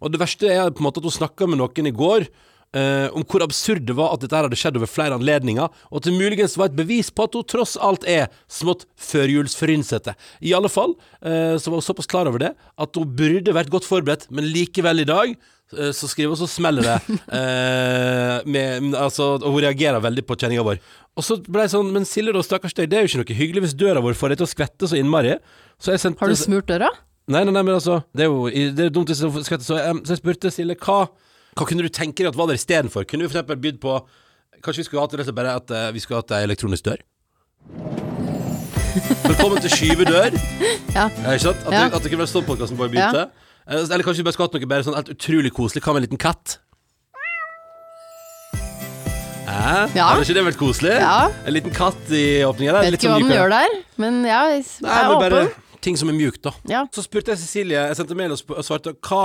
Og 0.00 0.12
det 0.12 0.20
verste 0.22 0.48
er 0.48 0.72
på 0.72 0.82
en 0.82 0.88
måte 0.88 1.02
at 1.02 1.08
hun 1.08 1.18
snakka 1.20 1.48
med 1.50 1.60
noen 1.60 1.90
i 1.90 1.94
går 1.94 2.26
eh, 2.76 3.06
om 3.16 3.24
hvor 3.26 3.44
absurd 3.44 3.84
det 3.88 3.96
var 3.98 4.14
at 4.14 4.24
dette 4.24 4.36
her 4.36 4.46
hadde 4.46 4.58
skjedd 4.58 4.78
over 4.80 4.90
flere 4.90 5.16
anledninger, 5.18 5.68
og 5.90 6.00
at 6.00 6.08
det 6.08 6.16
muligens 6.16 6.56
var 6.60 6.70
et 6.70 6.78
bevis 6.78 7.12
på 7.12 7.26
at 7.26 7.38
hun 7.38 7.46
tross 7.50 7.76
alt 7.80 8.06
er 8.08 8.28
smått 8.50 8.86
førjulsfrynsete. 9.10 10.16
I 10.46 10.54
alle 10.56 10.70
fall 10.72 10.96
eh, 11.20 11.56
så 11.60 11.70
var 11.70 11.80
hun 11.80 11.88
såpass 11.88 12.10
klar 12.10 12.30
over 12.30 12.42
det 12.42 12.54
at 12.56 13.00
hun 13.00 13.16
burde 13.16 13.56
vært 13.56 13.72
godt 13.72 13.88
forberedt, 13.88 14.28
men 14.34 14.48
likevel 14.50 15.04
i 15.04 15.08
dag 15.08 15.34
eh, 15.34 15.92
så 15.96 16.10
skriver 16.10 16.34
hun 16.34 16.42
så 16.44 16.50
smeller 16.50 16.86
det. 16.92 16.98
Eh, 17.40 18.46
med, 18.50 18.94
altså, 18.98 19.36
og 19.38 19.54
hun 19.54 19.62
reagerer 19.64 20.02
veldig 20.02 20.22
på 20.26 20.36
kjenninga 20.38 20.64
vår. 20.66 20.80
Og 21.18 21.24
så 21.26 21.36
ble 21.42 21.64
jeg 21.64 21.72
sånn 21.72 21.90
Men 21.94 22.06
Silje, 22.08 22.32
da, 22.34 22.42
stakkars 22.44 22.74
deg, 22.76 22.88
det 22.90 22.98
er 22.98 23.04
jo 23.04 23.10
ikke 23.10 23.20
noe 23.20 23.38
hyggelig 23.38 23.62
hvis 23.64 23.76
døra 23.78 24.02
vår 24.02 24.16
får 24.18 24.32
deg 24.32 24.40
til 24.40 24.46
å 24.46 24.50
skvette 24.50 24.88
så 24.90 24.98
innmari. 24.98 25.36
Så 25.80 25.94
Har 25.94 26.32
du 26.32 26.38
smurt 26.38 26.68
døra? 26.70 26.90
Nei, 27.30 27.44
nei, 27.46 27.52
nei, 27.54 27.62
men 27.62 27.76
altså 27.76 28.00
Det 28.16 28.24
er 28.24 28.30
jo 28.30 28.48
det 28.50 28.86
er 28.88 28.90
dumt 28.94 29.10
hvis 29.12 29.20
det. 29.22 29.30
Så, 29.62 29.76
jeg- 29.78 30.00
så 30.02 30.14
jeg 30.16 30.18
spurte 30.18 30.50
Silje 30.50 30.74
hva, 30.82 31.04
hva 31.56 31.66
kunne 31.68 31.84
du 31.86 31.88
tenke 31.94 32.24
deg 32.24 32.30
at 32.32 32.36
var 32.38 32.48
der 32.50 32.58
istedenfor? 32.58 33.04
Kunne 33.06 33.22
vi 33.26 33.30
eksempel 33.30 33.56
bydd 33.60 33.78
på 33.82 34.00
Kanskje 34.60 34.82
vi 34.82 34.86
skulle 34.90 35.00
hatt 35.04 35.12
det 35.14 35.20
rett 35.20 35.28
og 35.28 35.30
slett 35.30 35.38
bare 35.38 35.54
at 35.56 35.70
uh, 35.72 35.90
vi 35.94 36.00
skulle 36.02 36.18
hatt 36.20 36.32
ei 36.36 36.42
elektronisk 36.44 36.84
dør? 36.84 37.00
Velkommen 39.30 39.62
til 39.62 39.70
skyvedør. 39.72 40.34
Ja. 40.92 41.06
ikke 41.08 41.38
sant? 41.46 41.62
At, 41.64 41.72
Ja. 41.72 41.84
det, 41.86 41.94
at 41.94 42.02
det 42.02 42.10
kunne 42.10 42.24
vært 42.26 42.32
sånn 42.34 42.44
podkasten 42.48 42.76
bare 42.76 42.90
begynte. 42.92 43.22
Ja. 43.30 43.78
Eller 43.78 44.04
kanskje 44.04 44.20
vi 44.20 44.26
bare 44.26 44.34
skulle 44.36 44.50
hatt 44.50 44.58
noe 44.58 44.68
bare 44.74 44.84
sånn 44.84 44.98
helt 44.98 45.12
utrolig 45.14 45.52
koselig. 45.54 45.80
Hva 45.86 45.94
med 45.94 46.02
en 46.02 46.06
liten 46.10 46.20
katt? 46.20 46.58
Hæ? 49.46 49.88
Ja. 49.96 50.10
Hadde 50.10 50.26
ikke 50.26 50.36
det 50.36 50.44
vært 50.50 50.60
koselig? 50.60 50.94
Ja. 51.00 51.16
En 51.46 51.54
liten 51.56 51.72
katt 51.74 52.12
i 52.12 52.24
åpningen 52.46 52.76
der. 52.76 52.84
Vet 52.90 52.98
ikke 52.98 53.06
sånn 53.08 53.16
hva 53.16 53.22
den 53.24 53.36
gjør 53.38 53.54
der, 53.54 53.78
men 54.02 54.20
jeg 54.28 54.64
Nei, 54.84 54.98
er 55.00 55.14
åpen. 55.16 55.54
Ting 55.84 55.96
som 56.00 56.08
er 56.12 56.16
mjukt, 56.18 56.42
da. 56.44 56.52
Ja. 56.70 56.82
Så 56.94 57.04
spurte 57.06 57.32
jeg 57.34 57.40
Cecilie, 57.42 57.78
jeg 57.90 57.96
sendte 57.98 58.16
mail 58.18 58.34
og, 58.36 58.42
og 58.52 58.64
svarte 58.66 58.92
hva 59.06 59.22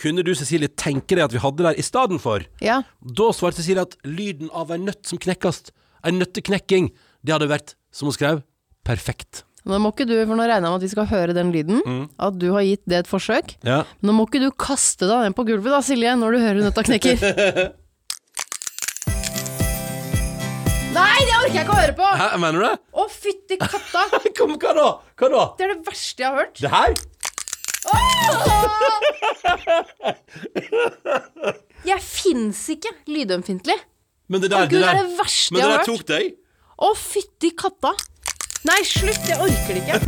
kunne 0.00 0.24
du, 0.26 0.32
Cecilie, 0.34 0.68
tenke 0.74 1.14
deg 1.14 1.22
at 1.28 1.32
vi 1.36 1.38
hadde 1.42 1.62
der 1.68 1.78
i 1.78 1.84
stedet 1.86 2.18
for? 2.22 2.42
Ja. 2.64 2.80
Da 3.00 3.28
svarte 3.36 3.60
Cecilie 3.62 3.84
at 3.86 3.94
lyden 4.04 4.50
av 4.50 4.72
ei 4.74 4.80
nøtt 4.82 5.06
som 5.06 5.20
knekkes, 5.22 5.68
ei 6.04 6.10
nøtteknekking, 6.16 6.90
det 7.24 7.32
hadde 7.36 7.46
vært, 7.52 7.76
som 7.94 8.10
hun 8.10 8.16
skrev, 8.16 8.42
perfekt. 8.84 9.44
Nå 9.64 9.78
må 9.80 9.94
ikke 9.94 10.04
du, 10.04 10.12
for 10.26 10.34
nå 10.36 10.44
regner 10.44 10.58
jeg 10.58 10.64
med 10.66 10.74
at 10.76 10.82
vi 10.84 10.90
skal 10.92 11.06
høre 11.08 11.32
den 11.38 11.52
lyden, 11.54 11.78
Mm. 11.86 12.02
at 12.20 12.34
du 12.36 12.50
har 12.52 12.66
gitt 12.66 12.82
det 12.90 12.98
et 13.04 13.08
forsøk. 13.08 13.54
Ja. 13.64 13.84
Nå 14.04 14.12
må 14.12 14.26
ikke 14.28 14.42
du 14.42 14.50
kaste 14.50 15.06
deg 15.08 15.22
ned 15.30 15.36
på 15.38 15.46
gulvet 15.48 15.72
da, 15.72 15.80
Silje, 15.80 16.12
når 16.20 16.34
du 16.36 16.38
hører 16.42 16.60
nøtta 16.66 16.84
knekker. 16.84 17.72
Nei, 20.94 21.20
det 21.26 21.34
orker 21.40 21.56
jeg 21.56 21.64
ikke 21.64 21.74
å 21.74 21.80
høre 21.80 21.94
på! 21.98 22.08
Hæ, 22.20 22.26
mener 22.42 22.60
du 22.60 22.64
det? 22.68 22.74
Å, 22.94 23.06
fytti 23.10 23.56
katta! 23.60 24.04
Kom, 24.38 24.54
hva 24.62 24.74
da? 24.78 24.86
Hva 25.18 25.30
da? 25.32 25.42
Det 25.58 25.66
er 25.66 25.72
det 25.74 25.80
verste 25.88 26.22
jeg 26.24 26.30
har 26.30 26.36
hørt. 26.44 26.62
Det 26.62 26.70
her? 26.70 26.94
Jeg 31.84 32.00
fins 32.04 32.62
ikke 32.72 32.92
lydømfintlig. 33.10 33.76
Men 34.32 34.40
det 34.40 34.48
der, 34.54 34.64
Å, 34.64 34.70
Gud, 34.70 34.80
det 34.80 34.88
er 34.88 35.00
det 35.02 35.18
verste 35.18 35.52
men 35.52 35.60
jeg 35.60 35.66
det 35.66 35.68
har 35.68 35.74
der 35.74 35.82
hørt. 35.82 35.90
tok 35.90 36.06
deg? 36.08 36.30
Å, 36.84 36.88
fytti 36.98 37.50
katta! 37.60 37.92
Nei, 38.64 38.78
slutt! 38.88 39.26
Jeg 39.28 39.36
orker 39.44 39.76
det 39.76 39.80
ikke. 39.82 39.98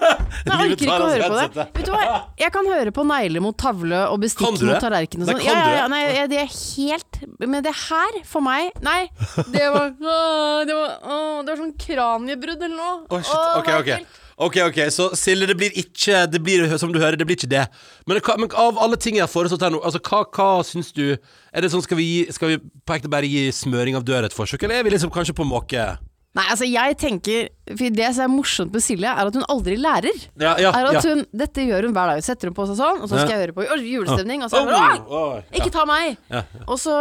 Nei, 0.50 0.56
jeg 0.56 0.72
orker 0.72 0.84
ikke 0.84 0.94
å 0.96 1.10
høre 1.12 1.28
på 1.30 1.36
det. 1.38 1.66
Vet 1.76 1.86
du 1.86 1.90
hva, 1.94 2.16
jeg 2.42 2.52
kan 2.56 2.70
høre 2.72 2.92
på 2.96 3.04
negler 3.06 3.44
mot 3.44 3.56
tavle 3.60 4.00
og 4.10 4.18
bestikk 4.24 4.56
mot 4.58 4.80
tallerken 4.82 5.22
og 5.22 5.30
sånn. 5.30 5.42
Ja, 5.46 5.54
ja, 5.54 5.76
ja, 5.78 5.84
nei, 5.92 6.00
jeg- 6.16 6.30
det 6.32 6.40
er 6.42 6.50
helt 6.50 7.20
Men 7.46 7.62
det 7.62 7.72
her, 7.86 8.16
for 8.26 8.42
meg 8.44 8.72
Nei, 8.82 9.08
det 9.54 9.68
var 9.72 9.92
Åh, 10.14 10.64
Det 10.66 10.74
var, 10.74 10.96
åh, 11.06 11.36
det 11.46 11.52
var 11.54 11.60
sånn 11.62 11.76
kraniebrudd 11.86 12.64
eller 12.66 12.74
noe. 12.76 12.96
Å, 13.06 13.20
shit. 13.22 13.36
Åh, 13.36 13.60
Ok, 13.60 13.70
det 13.70 13.78
var 13.78 13.86
ok. 14.02 14.18
Ok, 14.40 14.56
ok, 14.70 14.78
så 14.90 15.06
Silje, 15.20 15.46
det 15.50 15.56
blir 15.60 15.74
ikke 15.84 16.22
Det 16.32 16.40
blir, 16.42 16.66
som 16.80 16.90
du 16.94 16.98
hører, 16.98 17.14
det 17.20 17.26
blir 17.28 17.36
ikke 17.38 17.50
det. 17.52 17.66
Men, 18.08 18.18
hva- 18.24 18.38
men 18.40 18.50
av 18.58 18.78
alle 18.80 18.96
ting 19.00 19.18
jeg 19.20 19.26
har 19.26 19.30
foreslått 19.32 19.62
her 19.66 19.70
nå, 19.74 19.82
altså, 19.86 20.00
hva, 20.10 20.24
hva 20.34 20.50
syns 20.66 20.90
du 20.96 21.06
Er 21.14 21.60
det 21.62 21.70
sånn, 21.74 21.84
skal 21.86 22.00
vi, 22.00 22.06
gi, 22.10 22.20
skal 22.34 22.54
vi 22.56 22.58
på 22.58 22.96
ekte 22.98 23.10
bare 23.12 23.28
gi 23.30 23.46
smøring 23.54 23.94
av 24.00 24.06
døra 24.08 24.26
et 24.30 24.34
forsøk, 24.36 24.64
eller 24.66 24.80
er 24.80 24.86
vi 24.88 24.96
liksom 24.96 25.12
kanskje 25.14 25.36
på 25.38 25.46
måke? 25.46 25.92
Nei, 26.30 26.44
altså 26.46 26.66
jeg 26.68 26.94
tenker 26.94 27.48
For 27.74 27.90
det 27.90 28.08
som 28.14 28.22
er 28.22 28.30
morsomt 28.30 28.70
med 28.70 28.82
Silje, 28.84 29.10
er 29.10 29.30
at 29.30 29.34
hun 29.34 29.42
aldri 29.50 29.74
lærer. 29.80 30.14
Ja, 30.38 30.52
ja, 30.62 30.70
Er 30.78 30.86
at 30.92 31.06
hun, 31.08 31.24
Dette 31.34 31.64
gjør 31.66 31.88
hun 31.88 31.96
hver 31.96 32.12
dag. 32.12 32.22
Setter 32.22 32.50
hun 32.50 32.54
på 32.54 32.66
seg 32.70 32.78
sånn, 32.78 33.00
og 33.02 33.10
så 33.10 33.18
skal 33.18 33.32
jeg 33.34 33.42
høre 33.48 33.56
på 33.56 33.66
julestemning. 33.82 34.44
Og 34.46 34.52
så 34.52 34.60
er 34.60 34.68
hun 34.68 34.70
bare, 34.76 35.00
«Oi, 35.00 35.18
oh, 35.18 35.34
ja. 35.40 35.58
Ikke 35.58 35.72
ta 35.74 35.82
meg! 35.90 36.20
Og 36.68 36.76
så 36.78 36.94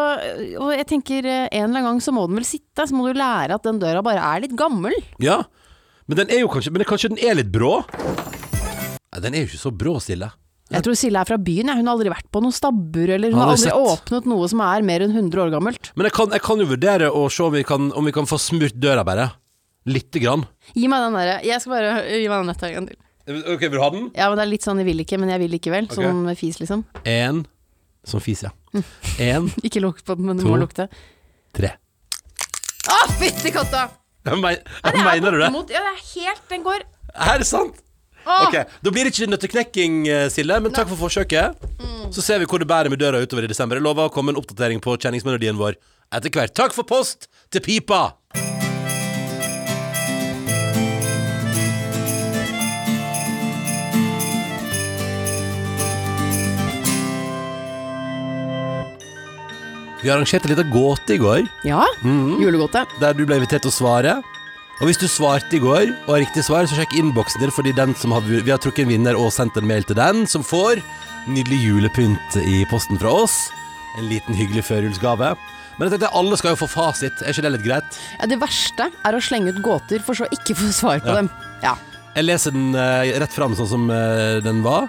Og 0.64 0.74
jeg 0.74 0.88
tenker 0.90 1.30
eh, 1.30 1.46
en 1.46 1.68
eller 1.68 1.70
annen 1.70 1.90
gang 1.92 2.02
så 2.02 2.14
må 2.16 2.26
den 2.30 2.42
vel 2.42 2.48
sitte, 2.50 2.88
så 2.90 2.98
må 2.98 3.06
du 3.06 3.20
lære 3.22 3.54
at 3.60 3.70
den 3.70 3.82
døra 3.82 4.02
bare 4.06 4.24
er 4.34 4.46
litt 4.48 4.58
gammel. 4.58 4.98
Ja, 5.22 5.44
men 6.10 6.24
den 6.24 6.34
er 6.34 6.42
jo 6.42 6.50
kanskje 6.50 6.74
Men 6.74 6.88
kanskje 6.90 7.14
den 7.14 7.22
er 7.22 7.38
litt 7.38 7.52
brå? 7.54 7.84
Nei, 9.14 9.22
den 9.22 9.36
er 9.38 9.46
jo 9.46 9.52
ikke 9.52 9.62
så 9.62 9.74
brå, 9.74 10.00
Silje. 10.02 10.32
Jeg 10.70 10.84
tror 10.86 10.98
Silje 11.00 11.18
er 11.22 11.26
fra 11.26 11.38
byen. 11.42 11.72
Hun 11.74 11.88
har 11.88 11.96
aldri 11.96 12.12
vært 12.14 12.28
på 12.30 12.42
noen 12.44 12.54
stabbur, 12.54 13.10
eller 13.16 13.32
hun 13.34 13.40
Har 13.42 13.54
aldri 13.56 13.72
åpnet 13.74 14.28
noe 14.30 14.48
som 14.52 14.62
er 14.62 14.84
mer 14.86 15.02
enn 15.02 15.16
100 15.16 15.42
år 15.48 15.52
gammelt. 15.56 15.92
Men 15.98 16.06
jeg 16.06 16.14
kan, 16.14 16.30
jeg 16.36 16.44
kan 16.46 16.62
jo 16.62 16.68
vurdere 16.70 17.10
å 17.10 17.24
se 17.34 17.44
om 17.48 17.54
vi 17.56 17.64
kan, 17.66 17.92
om 17.98 18.06
vi 18.06 18.14
kan 18.14 18.30
få 18.30 18.38
smurt 18.42 18.78
døra, 18.78 19.04
bare. 19.08 19.32
Lite 19.90 20.22
grann. 20.22 20.44
Gi 20.76 20.86
meg 20.92 21.02
den 21.02 21.16
derre 21.16 21.38
Jeg 21.48 21.62
skal 21.64 21.72
bare 21.74 21.94
gi 22.12 22.28
meg 22.30 22.42
den 22.44 22.50
netta 22.52 22.68
en 22.68 22.76
gang 22.76 22.90
til. 22.92 23.00
Ok, 23.30 23.62
vil 23.62 23.78
du 23.78 23.82
ha 23.82 23.90
den? 23.94 24.08
Ja, 24.18 24.28
men 24.30 24.38
det 24.38 24.44
er 24.46 24.52
litt 24.52 24.66
sånn 24.66 24.80
jeg 24.82 24.88
vil 24.90 25.02
ikke, 25.06 25.18
men 25.22 25.30
jeg 25.34 25.42
vil 25.44 25.52
likevel. 25.56 25.90
Sånn 25.94 26.30
fis, 26.38 26.60
liksom. 26.62 26.84
En 27.06 27.46
Som 28.06 28.22
fis, 28.24 28.42
ja. 28.46 28.52
En, 29.20 29.50
Ikke 29.66 29.82
lukt 29.82 30.06
på 30.06 30.16
den, 30.18 30.26
men 30.30 30.38
du 30.38 30.46
To. 30.46 30.54
må 30.54 30.60
lukte. 30.62 30.86
tre. 31.58 31.74
Å, 32.90 32.98
fytti 33.20 33.52
katta! 33.54 33.88
Jeg 34.26 34.38
men- 34.42 34.58
Ja, 34.84 34.90
er 34.92 35.06
Mener 35.06 35.32
du 35.32 35.40
det? 35.40 35.52
Mot, 35.52 35.70
Ja, 35.74 35.82
det 35.86 35.94
er 35.96 36.02
helt 36.22 36.50
Den 36.50 36.64
går 36.66 36.82
Er 37.16 37.38
det 37.40 37.48
sant? 37.48 37.78
Åh! 38.30 38.46
Ok, 38.48 38.56
Da 38.86 38.92
blir 38.94 39.08
det 39.08 39.14
ikke 39.16 39.30
nøtteknekking, 39.32 39.96
eh, 40.08 40.28
Silje, 40.30 40.60
men 40.62 40.72
takk 40.76 40.88
for 40.92 41.00
forsøket. 41.08 41.56
Så 42.14 42.22
ser 42.26 42.40
vi 42.40 42.46
hvor 42.50 42.62
det 42.62 42.68
bærer 42.70 42.90
med 42.94 43.00
døra 43.02 43.22
utover 43.22 43.44
i 43.48 43.52
desember. 43.52 43.78
Jeg 43.80 43.84
lover 43.86 44.10
å 44.10 44.14
komme 44.14 44.30
en 44.34 44.40
oppdatering 44.42 44.82
på 44.82 44.98
kjenningsmelodien 45.02 45.58
vår 45.58 45.76
etter 46.14 46.30
hvert. 46.34 46.54
Takk 46.58 46.74
for 46.78 46.84
post 46.90 47.28
til 47.52 47.62
pipa! 47.66 48.14
Vi 60.02 60.08
arrangerte 60.10 60.48
en 60.48 60.54
liten 60.56 60.72
gåte 60.72 61.14
i 61.14 61.18
går, 61.20 61.48
Ja, 61.64 61.84
Mhm. 62.04 62.40
julegåte. 62.42 62.86
der 63.00 63.14
du 63.14 63.26
ble 63.26 63.36
invitert 63.36 63.62
til 63.64 63.72
å 63.72 63.74
svare. 63.74 64.24
Og 64.80 64.88
hvis 64.88 65.00
du 65.02 65.08
svarte 65.12 65.58
i 65.58 65.60
går, 65.60 65.90
og 66.06 66.14
har 66.14 66.22
riktig 66.24 66.46
svar, 66.48 66.64
så 66.70 66.78
sjekk 66.78 66.94
innboksen 66.96 67.42
din, 67.44 67.52
fordi 67.52 67.74
den 67.76 67.92
som 68.00 68.14
har, 68.16 68.24
vi 68.24 68.48
har 68.48 68.62
trukket 68.64 68.86
en 68.86 68.94
vinner 68.94 69.18
og 69.20 69.28
sendt 69.36 69.58
en 69.60 69.68
mail 69.68 69.84
til 69.84 69.98
den, 70.00 70.22
som 70.32 70.46
får 70.46 70.80
nydelig 71.28 71.58
julepynt 71.66 72.38
i 72.40 72.62
posten 72.72 73.00
fra 73.02 73.12
oss. 73.26 73.50
En 74.00 74.08
liten 74.08 74.38
hyggelig 74.40 74.64
førjulsgave. 74.70 75.34
Men 75.76 75.88
jeg 75.90 75.98
tenkte 75.98 76.14
alle 76.16 76.38
skal 76.40 76.54
jo 76.56 76.62
få 76.62 76.70
fasit, 76.72 77.20
er 77.24 77.34
ikke 77.36 77.44
det 77.44 77.52
litt 77.58 77.66
greit? 77.68 78.00
Ja, 78.22 78.28
det 78.32 78.40
verste 78.40 78.88
er 79.08 79.16
å 79.16 79.22
slenge 79.24 79.52
ut 79.52 79.60
gåter 79.64 80.00
for 80.04 80.16
så 80.16 80.28
ikke 80.36 80.56
få 80.60 80.72
svar 80.76 81.04
på 81.04 81.12
Ja. 81.12 81.16
dem. 81.20 81.30
Ja. 81.64 81.76
Jeg 82.16 82.26
leser 82.26 82.52
den 82.56 82.72
eh, 82.76 83.20
rett 83.20 83.36
fram 83.36 83.56
sånn 83.56 83.68
som 83.70 83.90
eh, 83.92 84.40
den 84.44 84.64
var. 84.64 84.88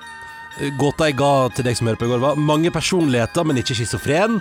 Eh, 0.60 0.70
Gåta 0.78 1.06
jeg 1.10 1.18
ga 1.18 1.48
til 1.54 1.66
deg 1.66 1.76
som 1.78 1.86
hører 1.90 1.98
på 2.00 2.06
i 2.06 2.10
går 2.14 2.22
var 2.22 2.38
Mange 2.38 2.70
personligheter, 2.74 3.44
men 3.46 3.58
ikke 3.58 3.74
schizofren. 3.78 4.38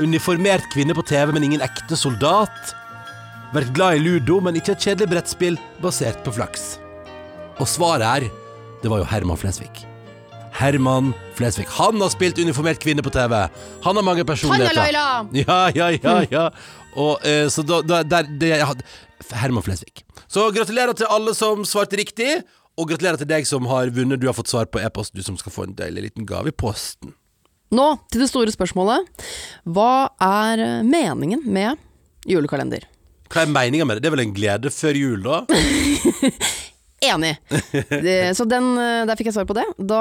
Uniformert 0.00 0.68
kvinne 0.72 0.96
på 0.96 1.04
TV, 1.06 1.32
men 1.32 1.44
ingen 1.48 1.64
ekte 1.64 1.96
soldat. 1.96 2.74
Vært 3.56 3.72
glad 3.72 3.96
i 3.96 4.00
ludo, 4.04 4.36
men 4.44 4.58
ikke 4.58 4.74
et 4.74 4.82
kjedelig 4.84 5.06
brettspill 5.14 5.54
basert 5.80 6.18
på 6.26 6.32
flaks. 6.36 6.74
Og 7.56 7.64
svaret 7.64 8.04
her, 8.04 8.24
det 8.82 8.90
var 8.92 9.00
jo 9.00 9.06
Herman 9.08 9.38
Flesvig. 9.40 9.70
Herman 10.58 11.14
Flesvig. 11.38 11.64
Han 11.78 12.02
har 12.02 12.10
spilt 12.12 12.36
uniformert 12.36 12.82
kvinne 12.82 13.00
på 13.04 13.12
TV. 13.14 13.32
Han 13.86 13.96
har 13.96 14.04
mange 14.04 14.26
personligheter. 14.28 14.76
Han 14.76 14.82
Laila! 14.82 15.06
Ja, 15.40 15.60
ja, 15.72 15.86
ja, 15.96 16.16
ja. 16.28 16.42
Og, 17.00 17.24
eh, 17.24 17.46
så 17.52 17.64
da, 17.64 17.78
da 17.80 18.00
der, 18.04 18.28
det, 18.42 18.50
Herman 19.32 19.64
Flesvig. 19.64 20.04
Så 20.28 20.44
gratulerer 20.52 20.92
til 20.98 21.08
alle 21.08 21.32
som 21.38 21.64
svarte 21.64 21.96
riktig, 21.96 22.42
og 22.76 22.90
gratulerer 22.90 23.22
til 23.22 23.30
deg 23.30 23.48
som 23.48 23.64
har 23.70 23.88
vunnet. 23.88 24.20
Du 24.20 24.26
har 24.28 24.36
fått 24.36 24.52
svar 24.52 24.68
på 24.68 24.82
e-post, 24.84 25.14
du 25.16 25.24
som 25.24 25.38
skal 25.40 25.54
få 25.54 25.64
en 25.64 25.72
deilig 25.78 26.10
liten 26.10 26.28
gave 26.28 26.52
i 26.52 26.56
posten. 26.56 27.14
Nå 27.72 27.88
til 28.12 28.20
det 28.26 28.28
store 28.28 28.52
spørsmålet. 28.52 29.08
Hva 29.64 30.10
er 30.20 30.84
meningen 30.84 31.48
med 31.48 31.80
julekalender? 32.28 32.84
Hva 33.32 33.42
er 33.44 33.52
meninga 33.52 33.86
med 33.88 33.98
det? 33.98 34.06
Det 34.06 34.10
er 34.12 34.16
vel 34.16 34.24
en 34.28 34.36
glede 34.36 34.72
før 34.74 34.98
jul, 34.98 35.22
da? 35.26 35.42
Enig. 37.06 37.34
Det, 37.90 38.14
så 38.38 38.46
den, 38.48 38.70
eh, 38.80 39.02
der 39.06 39.18
fikk 39.18 39.28
jeg 39.28 39.34
svar 39.36 39.46
på 39.48 39.54
det. 39.58 39.66
Da, 39.76 39.98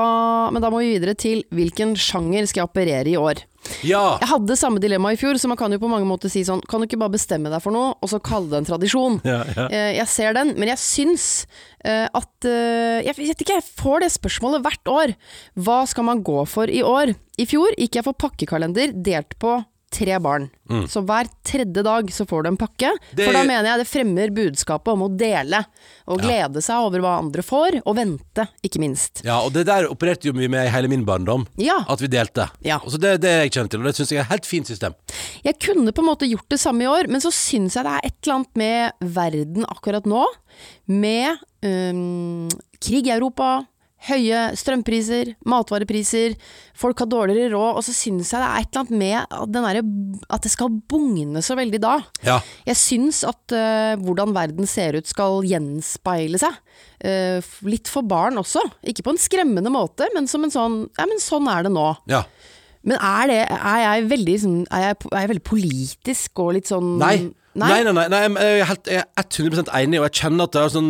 men 0.56 0.64
da 0.64 0.70
må 0.72 0.80
vi 0.80 0.94
videre 0.94 1.14
til 1.20 1.42
hvilken 1.54 1.92
sjanger 2.00 2.48
skal 2.48 2.64
jeg 2.64 2.70
operere 2.70 3.12
i 3.12 3.18
år. 3.20 3.42
Ja! 3.86 4.16
Jeg 4.22 4.30
hadde 4.30 4.56
samme 4.58 4.80
dilemma 4.82 5.12
i 5.12 5.18
fjor, 5.20 5.36
så 5.42 5.50
man 5.52 5.58
kan 5.60 5.74
jo 5.74 5.80
på 5.82 5.90
mange 5.92 6.06
måter 6.08 6.30
si 6.30 6.44
sånn 6.46 6.62
Kan 6.70 6.84
du 6.84 6.86
ikke 6.86 7.00
bare 7.02 7.16
bestemme 7.16 7.50
deg 7.50 7.64
for 7.64 7.74
noe, 7.74 7.96
og 7.98 8.12
så 8.12 8.20
kalle 8.24 8.52
det 8.52 8.60
en 8.62 8.68
tradisjon? 8.70 9.18
Ja, 9.26 9.40
ja. 9.58 9.66
Eh, 9.74 9.92
Jeg 9.98 10.08
ser 10.14 10.38
den, 10.38 10.54
men 10.56 10.70
jeg 10.72 10.80
syns 10.82 11.28
eh, 11.84 12.06
at 12.08 12.48
Jeg 12.48 13.18
vet 13.18 13.42
ikke, 13.42 13.58
jeg 13.60 13.68
får 13.82 14.06
det 14.06 14.12
spørsmålet 14.16 14.64
hvert 14.66 14.94
år. 14.96 15.16
Hva 15.68 15.82
skal 15.90 16.08
man 16.08 16.22
gå 16.26 16.44
for 16.50 16.70
i 16.72 16.84
år? 16.86 17.16
I 17.42 17.50
fjor 17.50 17.74
gikk 17.76 18.00
jeg 18.00 18.06
for 18.08 18.16
pakkekalender 18.22 18.94
delt 18.96 19.36
på 19.42 19.58
tre 19.96 20.18
barn. 20.20 20.50
Så 20.92 21.02
hver 21.06 21.28
tredje 21.46 21.84
dag 21.86 22.10
så 22.12 22.26
får 22.28 22.44
du 22.44 22.50
en 22.52 22.58
pakke. 22.60 22.90
Mm. 22.92 23.16
Det- 23.16 23.26
For 23.30 23.38
da 23.38 23.44
mener 23.48 23.70
jeg 23.70 23.80
det 23.84 23.88
fremmer 23.88 24.32
budskapet 24.36 24.92
om 24.94 25.04
å 25.06 25.10
dele, 25.18 25.60
og 26.10 26.20
glede 26.22 26.62
seg 26.66 26.84
over 26.88 27.00
hva 27.06 27.14
andre 27.22 27.42
får, 27.46 27.80
og 27.86 27.96
vente, 27.98 28.48
ikke 28.66 28.82
minst. 28.84 29.22
Ja, 29.26 29.40
og 29.46 29.54
det 29.56 29.64
der 29.70 29.88
opererte 29.90 30.28
jo 30.30 30.34
vi 30.36 30.50
med 30.52 30.68
i 30.68 30.74
hele 30.74 30.90
min 30.92 31.06
barndom. 31.08 31.46
Ja. 31.62 31.80
At 31.88 32.02
vi 32.04 32.10
delte. 32.12 32.50
Ja. 32.66 32.80
Og 32.84 32.92
så 32.94 33.00
det, 33.02 33.16
det 33.24 33.30
er 33.32 33.44
jeg 33.46 33.54
kjent 33.56 33.72
til, 33.72 33.80
og 33.82 33.88
det 33.90 33.96
syns 33.98 34.12
jeg 34.12 34.20
er 34.22 34.28
et 34.28 34.34
helt 34.36 34.50
fint 34.50 34.68
system. 34.74 34.96
Jeg 35.46 35.60
kunne 35.64 35.94
på 35.96 36.04
en 36.04 36.10
måte 36.12 36.28
gjort 36.30 36.50
det 36.50 36.60
samme 36.60 36.84
i 36.84 36.90
år, 36.92 37.08
men 37.14 37.22
så 37.24 37.32
syns 37.34 37.78
jeg 37.78 37.86
det 37.88 37.94
er 37.96 38.10
et 38.12 38.18
eller 38.26 38.36
annet 38.42 38.62
med 38.66 39.08
verden 39.16 39.66
akkurat 39.70 40.06
nå. 40.10 40.26
Med 40.88 41.38
um, 41.66 42.48
krig 42.82 43.08
i 43.08 43.14
Europa, 43.16 43.66
høye 44.08 44.42
strømpriser, 44.60 45.34
matvarepriser, 45.50 46.36
folk 46.78 47.02
har 47.02 47.10
dårligere 47.12 47.54
råd, 47.54 47.80
og 47.80 47.86
så 47.86 47.96
syns 47.96 48.34
jeg 48.34 48.42
det 48.42 48.48
er 48.48 48.64
et 48.64 48.70
eller 48.70 48.84
annet 48.84 49.00
med 49.02 49.18
at 49.40 49.54
den 49.54 49.68
derre 49.68 49.84
at 50.38 50.46
det 50.46 50.52
skal 50.54 50.74
bugne 50.92 51.44
så 51.46 51.58
veldig 51.58 51.82
da. 51.84 51.96
Ja. 52.26 52.40
Jeg 52.68 52.80
syns 52.82 53.24
at 53.28 53.56
uh, 53.56 53.94
hvordan 54.02 54.36
verden 54.36 54.70
ser 54.70 55.00
ut 55.00 55.10
skal 55.10 55.46
gjenspeile 55.48 56.42
seg. 56.42 56.60
Uh, 57.04 57.40
litt 57.68 57.90
for 57.92 58.06
barn 58.08 58.40
også. 58.42 58.64
Ikke 58.88 59.06
på 59.06 59.16
en 59.16 59.22
skremmende 59.22 59.74
måte, 59.74 60.10
men 60.16 60.30
som 60.32 60.46
en 60.46 60.54
sånn 60.54 60.78
Ja, 60.98 61.08
men 61.10 61.20
sånn 61.22 61.50
er 61.52 61.66
det 61.68 61.74
nå. 61.76 61.90
ja. 62.12 62.26
Men 62.86 63.00
er 63.02 63.30
det 63.32 63.38
Er 63.50 63.80
jeg 63.82 64.04
veldig, 64.12 64.34
sånn, 64.44 64.58
er 64.70 64.84
jeg, 64.84 64.98
er 65.10 65.24
jeg 65.24 65.30
veldig 65.32 65.44
politisk 65.50 66.42
og 66.44 66.52
litt 66.54 66.70
sånn 66.70 66.92
Nei. 67.02 67.16
Nei, 67.56 67.84
nei, 67.88 67.92
nei, 67.96 68.04
nei, 68.12 68.20
jeg 68.44 68.60
er 68.60 68.68
helt, 68.68 68.88
jeg 68.92 69.00
er 69.00 69.26
100 69.30 69.70
enig, 69.80 70.00
og 70.02 70.06
jeg 70.10 70.16
kjenner 70.20 70.44
at 70.50 70.52
det 70.52 70.60
er 70.66 70.72
sånn, 70.74 70.90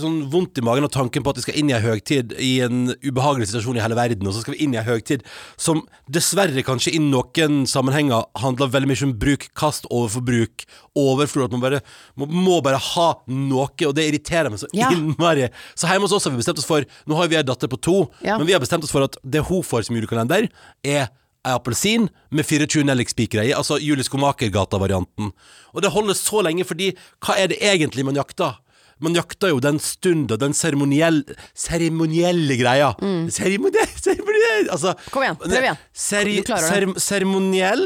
sånn 0.00 0.14
vondt 0.32 0.56
i 0.56 0.62
magen 0.64 0.86
av 0.86 0.92
tanken 0.94 1.20
på 1.24 1.34
at 1.34 1.36
vi 1.36 1.44
skal 1.44 1.58
inn 1.60 1.68
i 1.68 1.74
en 1.76 1.84
høgtid 1.84 2.32
i 2.40 2.52
en 2.64 2.94
ubehagelig 3.04 3.50
situasjon 3.50 3.76
i 3.76 3.82
hele 3.84 3.98
verden, 3.98 4.24
og 4.26 4.32
så 4.32 4.40
skal 4.40 4.54
vi 4.56 4.62
inn 4.64 4.72
i 4.72 4.78
en 4.80 4.86
høgtid 4.88 5.26
som 5.60 5.82
dessverre 6.08 6.64
kanskje 6.64 6.94
i 6.96 7.02
noen 7.04 7.60
sammenhenger 7.68 8.24
handler 8.40 8.72
veldig 8.72 8.88
mye 8.88 9.04
om 9.04 9.12
bruk, 9.20 9.44
kast, 9.58 9.84
overforbruk, 9.92 10.64
overflod, 10.96 11.50
at 11.50 11.58
man 11.58 11.66
bare 11.66 11.82
må, 12.16 12.30
må 12.48 12.56
bare 12.64 12.80
ha 12.94 13.08
noe, 13.28 13.68
og 13.68 13.94
det 14.00 14.08
irriterer 14.08 14.48
meg 14.48 14.62
så 14.64 14.72
Ja. 14.72 14.88
innmari. 14.96 15.50
Så 15.76 15.92
hjemme 15.92 16.08
hos 16.08 16.16
oss 16.16 16.24
har 16.24 16.32
vi 16.32 16.40
bestemt 16.40 16.58
oss 16.64 16.64
for, 16.72 16.88
nå 17.06 17.20
har 17.20 17.28
vi 17.28 17.36
en 17.36 17.44
datter 17.52 17.68
på 17.68 17.76
to, 17.84 17.98
Ja. 18.24 18.38
men 18.38 18.46
vi 18.48 18.56
har 18.56 18.64
bestemt 18.64 18.82
oss 18.88 18.90
for 18.96 19.04
at 19.04 19.20
det 19.28 19.44
hun 19.44 19.60
får 19.62 19.84
som 19.84 19.96
julekalender, 20.00 20.48
er 20.82 21.10
ei 21.46 21.54
appelsin 21.54 22.08
med 22.34 22.44
24 22.46 22.82
nellikspikere 22.88 23.44
i, 23.46 23.52
altså 23.54 23.78
Julie 23.80 24.04
Skomakergata-varianten. 24.04 25.30
Og 25.74 25.82
det 25.84 25.90
holder 25.94 26.14
så 26.18 26.42
lenge, 26.42 26.64
fordi 26.66 26.90
hva 27.24 27.36
er 27.38 27.52
det 27.52 27.60
egentlig 27.62 28.04
man 28.04 28.18
jakter? 28.18 28.56
Man 29.00 29.14
jakter 29.14 29.52
jo 29.52 29.60
den 29.62 29.78
stunda, 29.78 30.34
den 30.36 30.52
seremoniell, 30.58 31.20
seremonielle 31.54 32.56
greia. 32.58 32.90
Seremoniell, 33.30 33.92
seremoniell 33.94 34.68
Altså 34.74 34.94
Mm. 34.96 35.10
Kom 35.14 35.22
igjen, 35.22 35.36
prøv 35.38 35.62
igjen. 35.62 35.78
Seri, 35.94 36.36
serem- 36.42 36.98
seremoniell? 36.98 37.84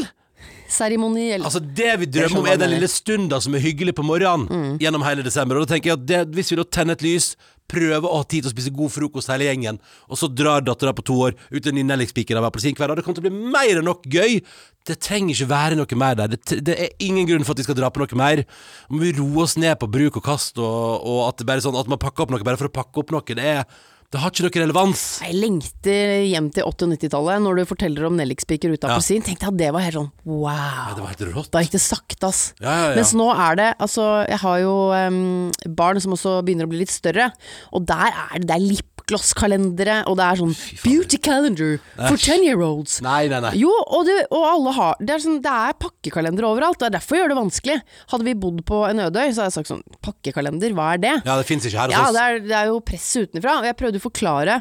Seremoniell. 0.72 1.44
Altså 1.46 1.60
Det 1.62 1.92
vi 2.02 2.10
drømmer 2.18 2.42
om, 2.42 2.46
er 2.50 2.60
den 2.60 2.74
lille 2.74 2.88
stunda 2.90 3.40
som 3.44 3.54
er 3.54 3.64
hyggelig 3.64 3.94
på 3.98 4.04
morgenen 4.06 4.48
Mm. 4.48 4.78
gjennom 4.80 5.04
hele 5.06 5.22
desember. 5.22 5.56
Og 5.56 5.66
da 5.66 5.74
tenker 5.74 5.92
jeg 5.92 5.98
at 6.00 6.06
det, 6.06 6.20
Hvis 6.34 6.50
vi 6.50 6.56
da 6.56 6.64
tenner 6.64 6.92
et 6.96 7.02
lys, 7.02 7.36
prøver 7.72 8.04
å 8.08 8.18
ha 8.20 8.24
tid 8.28 8.44
til 8.44 8.50
å 8.50 8.54
spise 8.54 8.72
god 8.74 8.92
frokost 8.92 9.30
hele 9.32 9.46
gjengen, 9.48 9.78
og 10.10 10.18
så 10.20 10.28
drar 10.28 10.64
dattera 10.64 10.92
på 10.96 11.04
to 11.08 11.14
år 11.28 11.36
ut 11.52 11.66
en 11.66 11.74
ny 11.78 11.84
nellikspiker 11.88 12.36
av 12.36 12.44
appelsin 12.48 12.76
hver 12.76 12.90
dag, 12.90 12.98
det 12.98 13.04
kommer 13.06 13.20
til 13.20 13.24
å 13.24 13.30
bli 13.30 13.52
mer 13.54 13.80
enn 13.80 13.88
nok 13.88 14.04
gøy. 14.12 14.42
Det 14.84 14.98
trenger 15.00 15.34
ikke 15.34 15.48
være 15.52 15.78
noe 15.78 15.98
mer 15.98 16.18
der. 16.18 16.34
Det, 16.34 16.58
det 16.66 16.76
er 16.78 16.90
ingen 17.06 17.28
grunn 17.28 17.46
for 17.46 17.54
at 17.54 17.62
vi 17.62 17.68
skal 17.68 17.78
dra 17.78 17.88
på 17.92 18.02
noe 18.02 18.18
mer. 18.18 18.44
Må 18.90 19.00
vi 19.04 19.14
roe 19.16 19.44
oss 19.46 19.56
ned 19.56 19.78
på 19.80 19.88
bruk 19.90 20.18
og 20.20 20.26
kast, 20.26 20.58
og, 20.58 21.06
og 21.06 21.22
at 21.30 21.62
sånn 21.62 21.78
at 21.78 21.88
man 21.88 22.02
pakker 22.02 22.26
opp 22.26 22.34
noe 22.34 22.44
bare 22.44 22.60
for 22.60 22.68
å 22.68 22.74
pakke 22.74 23.04
opp 23.04 23.14
noe. 23.14 23.22
Det, 23.24 23.38
er, 23.38 23.64
det 24.12 24.20
har 24.20 24.28
ikke 24.30 24.44
noe 24.44 24.60
relevans. 24.60 25.02
Jeg 25.24 25.34
lengter 25.40 26.10
hjem 26.28 26.50
til 26.52 26.66
80- 26.68 26.84
og 26.84 26.90
90-tallet 26.98 27.42
når 27.46 27.56
du 27.56 27.62
forteller 27.70 28.04
om 28.10 28.18
nellikspiker 28.20 28.74
ute 28.74 28.84
av 28.84 28.90
Ja. 28.92 28.96
appelsin. 28.98 29.22
Tenkte 29.24 29.46
jeg 29.46 29.52
at 29.54 29.56
det 29.62 29.70
var 29.72 29.80
helt 29.86 29.96
sånn 29.96 30.10
wow. 30.28 30.92
Det 30.92 31.00
var 31.00 31.08
helt 31.14 31.24
rått. 31.32 31.50
Da 31.54 31.62
gikk 31.64 31.72
det 31.72 31.80
sakte, 31.80 32.28
ass. 32.28 32.42
Ja, 32.60 32.68
ja, 32.70 32.88
ja. 32.90 32.96
Mens 33.00 33.14
nå 33.16 33.30
er 33.32 33.56
det 33.56 33.70
Altså, 33.80 34.04
jeg 34.28 34.38
har 34.44 34.58
jo 34.60 34.74
um, 34.92 35.50
barn 35.80 36.00
som 36.04 36.12
også 36.12 36.42
begynner 36.44 36.68
å 36.68 36.72
bli 36.74 36.82
litt 36.84 36.92
større, 36.92 37.30
og 37.72 37.86
der 37.88 38.12
er 38.12 38.36
det, 38.38 38.46
det 38.50 38.56
er 38.58 38.66
lipgloss-kalendere, 39.12 40.00
og 40.08 40.16
det 40.18 40.26
er 40.26 40.40
sånn 40.40 40.54
beauty 40.82 41.18
calendar 41.22 41.76
for. 41.96 42.16
10 42.16 42.46
year 42.46 42.62
olds. 42.64 43.00
Nei, 43.04 43.26
nei, 43.30 43.40
nei. 43.44 43.52
Jo, 43.60 43.72
og, 43.84 44.06
det, 44.08 44.26
og 44.32 44.46
alle 44.48 44.74
har 44.76 44.96
Det 45.00 45.16
er, 45.16 45.22
sånn, 45.24 45.40
det 45.44 45.52
er 45.52 45.78
pakkekalender 45.82 46.48
overalt. 46.48 46.80
Det 46.80 46.88
er 46.90 46.96
derfor 46.98 47.20
gjør 47.20 47.32
det 47.32 47.38
vanskelig. 47.40 47.78
Hadde 48.12 48.28
vi 48.28 48.36
bodd 48.38 48.64
på 48.68 48.82
en 48.88 49.04
ødøy, 49.08 49.28
så 49.30 49.42
hadde 49.44 49.50
jeg 49.50 49.58
sagt 49.60 49.72
sånn 49.72 49.86
Pakkekalender, 50.02 50.74
hva 50.76 50.92
er 50.96 51.02
det? 51.02 51.14
Ja, 51.26 51.38
det 51.38 51.48
fins 51.48 51.66
ikke 51.68 51.84
her 51.84 51.92
hos 51.92 51.96
Ja, 51.96 52.04
oss. 52.08 52.16
det 52.16 52.26
er, 52.26 52.44
det 52.48 52.60
er 52.60 52.70
jo 52.72 52.84
press 52.84 53.08
utenfra. 53.16 53.58
Og 53.60 53.68
jeg 53.68 53.78
prøvde 53.80 54.02
å 54.02 54.06
forklare 54.10 54.60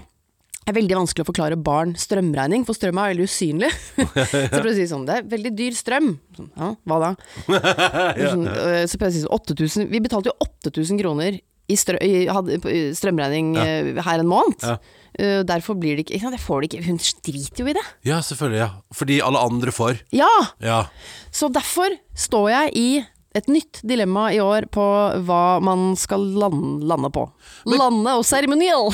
det 0.62 0.70
er 0.70 0.76
veldig 0.78 0.94
vanskelig 1.00 1.24
å 1.24 1.28
forklare 1.32 1.56
barn 1.58 1.96
strømregning, 1.98 2.62
for 2.68 2.78
strøm 2.78 3.00
er 3.02 3.16
veldig 3.16 3.26
usynlig. 3.26 3.70
så 3.98 4.44
jeg 4.44 4.52
prøvde 4.54 4.70
å 4.70 4.76
si 4.78 4.84
sånn, 4.92 5.08
det 5.08 5.16
er 5.18 5.24
veldig 5.32 5.52
dyr 5.58 5.74
strøm. 5.74 6.12
Sånn, 6.38 6.52
ja, 6.54 6.68
hva 6.86 7.00
da? 7.02 7.10
sånn, 8.30 8.46
øh, 8.46 8.84
så 8.86 9.00
prøvde 9.02 9.10
jeg 9.10 9.10
å 9.10 9.16
si 9.16 9.24
sånn, 9.26 9.34
8000, 9.58 9.90
vi 9.90 10.04
betalte 10.06 10.30
jo 10.30 10.36
8000 10.46 11.02
kroner 11.02 11.40
i, 11.72 11.78
strø, 11.80 12.00
i, 12.04 12.26
hadde, 12.32 12.60
strømregning 12.98 13.54
øh, 13.62 14.02
her 14.04 14.20
en 14.24 14.30
måned. 14.32 14.60
Ja. 14.68 14.76
Uh, 15.12 15.42
derfor 15.44 15.76
blir 15.76 15.98
det 16.00 16.06
ikke, 16.08 16.22
får 16.40 16.62
det 16.64 16.70
ikke, 16.72 16.86
hun 16.88 17.00
driter 17.26 17.64
jo 17.66 17.68
i 17.68 17.76
det. 17.76 17.84
Ja, 18.08 18.22
selvfølgelig. 18.24 18.62
ja 18.62 18.70
Fordi 18.96 19.20
alle 19.24 19.40
andre 19.40 19.72
får. 19.76 20.04
Ja, 20.16 20.30
Ja. 20.64 20.84
så 21.32 21.52
derfor 21.52 21.92
står 22.16 22.50
jeg 22.50 22.72
i 22.80 22.88
et 23.36 23.48
nytt 23.48 23.80
dilemma 23.88 24.26
i 24.36 24.40
år 24.44 24.66
på 24.72 24.84
hva 25.24 25.60
man 25.64 25.94
skal 26.00 26.20
lande, 26.20 26.84
lande 26.88 27.12
på. 27.16 27.24
Lande 27.70 28.16
og 28.20 28.26
seremoniell! 28.28 28.92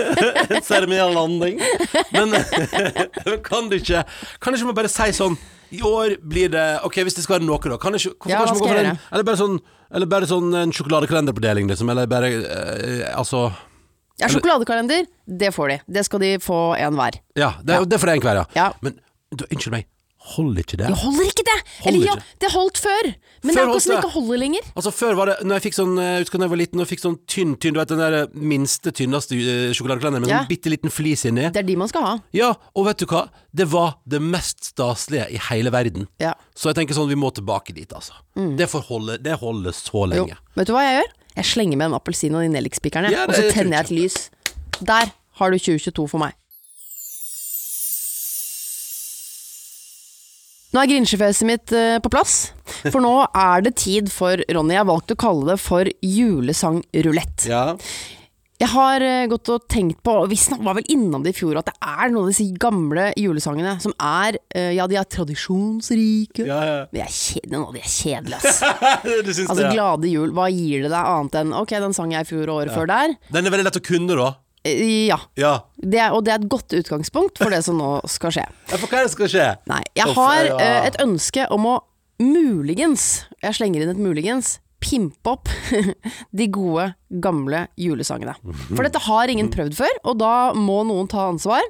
Seremoniell 0.68 1.14
landing. 1.16 1.60
Men 2.12 2.34
kan 3.48 3.70
du 3.70 3.78
ikke 3.78 4.04
Kan 4.40 4.52
du 4.52 4.60
ikke 4.60 4.76
bare 4.76 4.90
si 4.92 5.08
sånn 5.16 5.38
I 5.72 5.80
år 5.86 6.18
blir 6.20 6.52
det 6.52 6.66
Ok, 6.84 7.00
hvis 7.06 7.16
det 7.16 7.24
skal 7.24 7.38
være 7.38 7.48
noe, 7.48 7.60
da. 7.62 7.78
Kan 7.80 7.96
ikke, 7.96 8.12
hvorfor 8.18 8.32
Ja, 8.34 8.42
kan 8.42 8.50
ikke 8.50 8.58
man 8.58 8.64
gå 8.66 8.72
for 8.72 8.80
den? 8.82 8.90
en 8.92 9.04
Eller 9.14 9.28
bare 9.30 9.40
sånn 9.40 9.60
Eller 9.92 10.06
bare 10.06 10.26
sånn 10.30 10.52
en 10.54 10.72
sjokoladekalenderfordeling, 10.72 11.66
liksom. 11.70 11.90
Eller 11.90 12.06
bare 12.10 12.28
eh, 12.30 13.06
Altså 13.18 13.48
Ja, 14.20 14.28
sjokoladekalender, 14.28 15.06
det 15.26 15.48
får 15.56 15.68
de. 15.72 15.78
Det 15.96 16.04
skal 16.04 16.20
de 16.20 16.34
få 16.44 16.76
en 16.76 16.94
hver. 16.98 17.16
Ja, 17.34 17.54
det, 17.64 17.78
Ja. 17.80 17.84
det 17.88 17.98
får 18.02 18.12
en 18.14 18.20
hver, 18.20 18.42
ja. 18.42 18.44
Ja. 18.54 18.72
Men 18.84 18.98
du, 19.32 19.44
unnskyld 19.50 19.72
meg, 19.72 19.86
holder 20.34 20.60
ikke 20.62 20.76
det? 20.78 20.86
Det 20.92 20.98
holder 21.00 21.28
ikke 21.30 21.44
det! 21.48 21.54
Eller 21.88 22.04
ja, 22.06 22.14
det 22.42 22.50
holdt 22.52 22.78
før, 22.78 23.06
men 23.42 23.54
Før 23.54 23.56
det 23.56 23.62
er 23.62 23.70
noe 23.70 23.80
som 23.80 23.90
det 23.90 23.96
det. 23.96 24.00
ikke 24.04 24.12
holder 24.18 24.40
lenger. 24.42 24.66
Altså 24.76 24.90
Før 24.92 25.14
var 25.16 25.30
det 25.30 25.36
Når 25.46 25.56
jeg 25.56 25.64
fikk 25.64 25.76
sånn 25.78 25.94
Jeg 25.96 26.24
husker 26.24 26.38
da 26.42 26.44
jeg 26.44 26.52
var 26.52 26.60
liten 26.60 26.82
og 26.84 26.88
fikk 26.90 27.00
sånn 27.02 27.16
tynn, 27.30 27.54
tynn 27.62 27.72
Du 27.72 27.80
vet 27.80 27.88
den 27.94 28.02
der 28.02 28.16
minste, 28.36 28.92
tynneste 28.92 29.38
uh, 29.38 29.70
sjokoladekalenderen 29.72 30.26
med 30.26 30.32
Ja. 30.34 30.42
sånn 30.42 30.50
bitte 30.50 30.72
liten 30.74 30.92
flis 30.92 31.24
inni. 31.30 31.46
Det 31.54 31.62
er 31.62 31.68
de 31.70 31.76
man 31.80 31.88
skal 31.88 32.04
ha. 32.04 32.12
Ja, 32.36 32.50
og 32.76 32.86
vet 32.90 33.00
du 33.00 33.06
hva? 33.10 33.22
Det 33.56 33.66
var 33.72 33.96
det 34.06 34.20
mest 34.22 34.64
staselige 34.74 35.30
i 35.32 35.40
hele 35.50 35.72
verden. 35.74 36.06
Ja. 36.20 36.34
Så 36.54 36.68
jeg 36.70 36.76
tenker 36.82 36.94
sånn, 36.98 37.08
vi 37.08 37.16
må 37.18 37.32
tilbake 37.34 37.72
dit, 37.74 37.90
altså. 37.96 38.12
Det 38.36 38.68
får 38.70 38.84
holde, 38.90 39.16
det 39.24 39.38
holder 39.40 39.72
så 39.72 40.04
lenge. 40.10 40.36
Jo. 40.36 40.52
Vet 40.60 40.68
du 40.68 40.74
hva 40.76 40.84
jeg 40.84 41.00
gjør? 41.00 41.10
Jeg 41.40 41.44
slenger 41.54 41.80
med 41.80 41.90
en 41.90 41.96
appelsin 41.98 42.34
og 42.36 42.44
de 42.44 42.52
nellikspikerne, 42.52 43.10
Ja, 43.14 43.24
og 43.26 43.34
så 43.34 43.46
er 43.48 43.52
tenner 43.56 43.80
jeg 43.80 43.88
et 43.88 43.96
lys. 43.96 44.18
Der 44.84 45.10
har 45.40 45.50
du 45.50 45.56
2022 45.58 46.06
for 46.12 46.20
meg. 46.22 46.36
Nå 50.70 50.78
er 50.78 50.86
grinsjefjeset 50.92 51.46
mitt 51.48 51.72
eh, 51.74 51.96
på 51.98 52.10
plass, 52.14 52.52
for 52.92 53.02
nå 53.02 53.10
er 53.34 53.64
det 53.66 53.72
tid 53.80 54.10
for, 54.14 54.38
Ronny, 54.54 54.76
jeg 54.76 54.84
har 54.84 54.90
valgt 54.92 55.10
å 55.10 55.18
kalle 55.18 55.48
det 55.52 55.58
for 55.58 55.88
julesangrulett. 56.06 57.48
Ja. 57.50 57.64
Jeg 58.60 58.68
har 58.74 59.00
eh, 59.00 59.24
gått 59.32 59.48
og 59.50 59.64
tenkt 59.72 60.02
på, 60.04 60.12
og 60.20 60.28
vi 60.30 60.36
var 60.60 60.76
vel 60.76 60.86
innom 60.92 61.24
det 61.24 61.32
i 61.32 61.36
fjor, 61.38 61.56
at 61.58 61.70
det 61.70 61.74
er 61.80 62.12
noen 62.12 62.26
av 62.26 62.30
disse 62.30 62.44
gamle 62.60 63.06
julesangene 63.18 63.72
som 63.80 63.94
er, 63.96 64.36
eh, 64.52 64.74
ja, 64.76 64.84
de 64.86 64.98
er 65.00 65.08
tradisjonsrike, 65.10 66.44
Ja, 66.46 66.60
ja. 66.68 66.76
men 66.92 67.00
de 67.00 67.06
er 67.08 67.48
noen 67.54 67.70
av 67.70 67.74
de 67.74 67.80
er 67.82 67.90
kjedelige, 67.90 68.52
Altså, 69.48 69.58
det? 69.64 69.72
Glade 69.72 70.12
jul, 70.12 70.30
hva 70.36 70.50
gir 70.52 70.84
det 70.84 70.92
deg 70.92 71.00
annet 71.16 71.40
enn, 71.40 71.56
ok, 71.56 71.74
den 71.86 71.96
sang 71.96 72.12
jeg 72.14 72.28
i 72.28 72.30
fjor 72.30 72.44
og 72.52 72.60
året 72.60 72.76
før 72.76 72.92
der. 72.92 73.16
Den 73.32 73.48
er 73.48 73.56
veldig 73.56 73.66
lett 73.72 73.80
å 73.80 73.84
kunne, 73.90 74.20
da. 74.20 74.30
Eh, 74.64 75.06
Ja, 75.08 75.18
Ja. 75.36 75.54
det 75.80 75.98
er, 76.00 76.12
og 76.12 76.24
det 76.24 76.32
er 76.34 76.40
et 76.42 76.48
godt 76.52 76.68
utgangspunkt 76.76 77.38
for 77.40 77.50
det 77.50 77.62
som 77.64 77.78
nå 77.78 78.00
skal 78.08 78.30
skje. 78.30 78.44
ja 78.70 78.76
for 78.76 78.86
hva 78.86 78.98
er 79.00 79.06
det 79.06 79.10
som 79.10 79.16
skal 79.18 79.28
skje? 79.32 79.46
Nei, 79.70 79.82
jeg 79.96 80.14
har 80.14 80.50
eh, 80.60 80.86
et 80.90 80.96
ønske 81.00 81.46
om 81.50 81.64
å 81.66 81.76
muligens, 82.20 83.24
jeg 83.42 83.54
slenger 83.56 83.82
inn 83.86 83.94
et 83.94 83.96
muligens, 84.02 84.58
pimpe 84.80 85.28
opp 85.28 85.48
de 86.36 86.46
gode, 86.52 86.94
gamle 87.20 87.66
julesangene. 87.80 88.34
For 88.74 88.84
dette 88.84 89.00
har 89.06 89.28
ingen 89.32 89.50
prøvd 89.52 89.74
før, 89.76 89.96
og 90.04 90.18
da 90.20 90.52
må 90.56 90.82
noen 90.88 91.08
ta 91.08 91.26
ansvar. 91.30 91.60